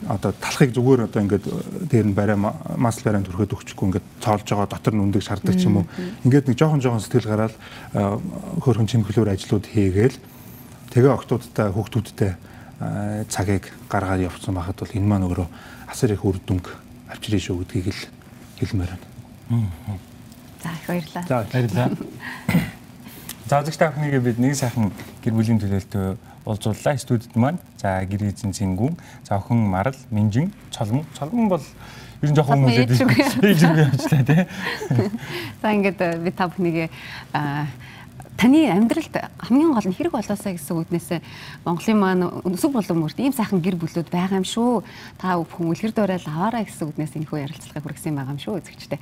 Одоо 0.08 0.32
талхыг 0.34 0.72
зүгээр 0.74 1.06
одоо 1.06 1.22
ингээд 1.22 1.46
дээр 1.92 2.08
нь 2.10 2.18
барай 2.18 2.38
масл 2.40 3.04
барай 3.06 3.22
төрөхөд 3.22 3.54
өгчихгүй 3.54 3.86
ингээд 3.92 4.08
цоолж 4.24 4.48
байгаа 4.50 4.70
дотор 4.72 4.94
нь 4.96 5.04
үндэг 5.04 5.22
шаарддаг 5.22 5.56
ч 5.60 5.70
юм 5.70 5.84
уу? 5.84 5.86
Ингээд 6.26 6.50
нэг 6.50 6.58
жоохон 6.58 6.82
жоохон 6.82 7.04
сэтгэл 7.06 7.30
гараад 7.30 7.56
аа, 7.94 8.18
хөөрхөн 8.64 8.90
чимхлүүр 8.90 9.34
ажлууд 9.36 9.66
хийгээл 9.68 10.18
тэгээ 10.96 11.12
октоудтай 11.12 11.70
хүүхдүүдтэй 11.74 12.32
цагийг 13.30 13.74
гаргаад 13.90 14.22
явцсан 14.22 14.54
байхад 14.54 14.78
бол 14.80 14.94
энэ 14.94 15.08
маань 15.08 15.26
өөрөө 15.26 15.48
асар 15.90 16.14
их 16.14 16.26
үр 16.26 16.38
дүнг 16.46 16.70
авчирэн 17.10 17.42
шүү 17.42 17.66
гэдгийг 17.66 17.88
л 17.90 18.02
хэлмээр 18.60 18.92
байна. 18.94 20.00
За 20.62 20.70
их 20.70 20.88
баярлалаа. 20.88 21.24
За 21.28 21.48
Баярлалаа. 21.52 21.90
За 23.48 23.64
зөвхөн 23.64 23.80
та 23.80 23.92
бүхнийг 23.96 24.24
бид 24.24 24.40
нэг 24.44 24.56
сайхан 24.60 24.92
гэр 25.24 25.34
бүлийн 25.34 25.60
төлөөлтөд 25.62 26.18
уулзууллаа. 26.44 26.98
Студид 27.00 27.36
маань 27.36 27.60
за 27.80 28.04
гэр 28.04 28.28
эзэн 28.28 28.52
цингүүн, 28.52 29.00
за 29.24 29.40
охин 29.40 29.64
Марал, 29.72 29.96
Минжин, 30.12 30.52
Цолмон. 30.72 31.06
Цолмон 31.16 31.48
бол 31.48 31.64
ер 32.22 32.32
нь 32.32 32.36
жоохон 32.36 32.68
рүү. 32.68 32.76
ээж 32.76 33.62
рүү 33.64 33.80
явжлаа 33.88 34.24
тий. 34.28 34.44
За 35.62 35.72
ингээд 35.72 36.02
э, 36.02 36.18
би 36.20 36.32
та 36.32 36.48
бүхнийг 36.52 36.92
аа, 37.32 37.68
таны 38.38 38.70
амьдралд 38.70 39.16
хамгийн 39.42 39.74
гол 39.74 39.88
нь 39.90 39.98
хэрэг 39.98 40.14
болоосаа 40.14 40.54
гэсэн 40.54 40.78
үднээс 40.78 41.10
Монголын 41.66 41.98
маань 41.98 42.24
өсөг 42.46 42.72
болон 42.72 42.98
мөрт 43.02 43.18
ийм 43.18 43.34
сайхан 43.34 43.66
гэр 43.66 43.82
бүлүүд 43.82 44.14
байгаа 44.14 44.38
юм 44.38 44.46
шүү. 44.46 44.86
Та 45.18 45.42
бүхэн 45.42 45.74
үлгэр 45.74 45.94
дуурайл 45.98 46.30
аваарай 46.30 46.70
гэсэн 46.70 46.94
үднээс 46.94 47.18
энэ 47.18 47.28
хүү 47.34 47.44
ярилцлагыг 47.50 47.82
хүргэсэн 47.82 48.14
байгаа 48.14 48.34
юм 48.38 48.42
шүү 48.42 48.62
үзэгчтэй. 48.62 49.02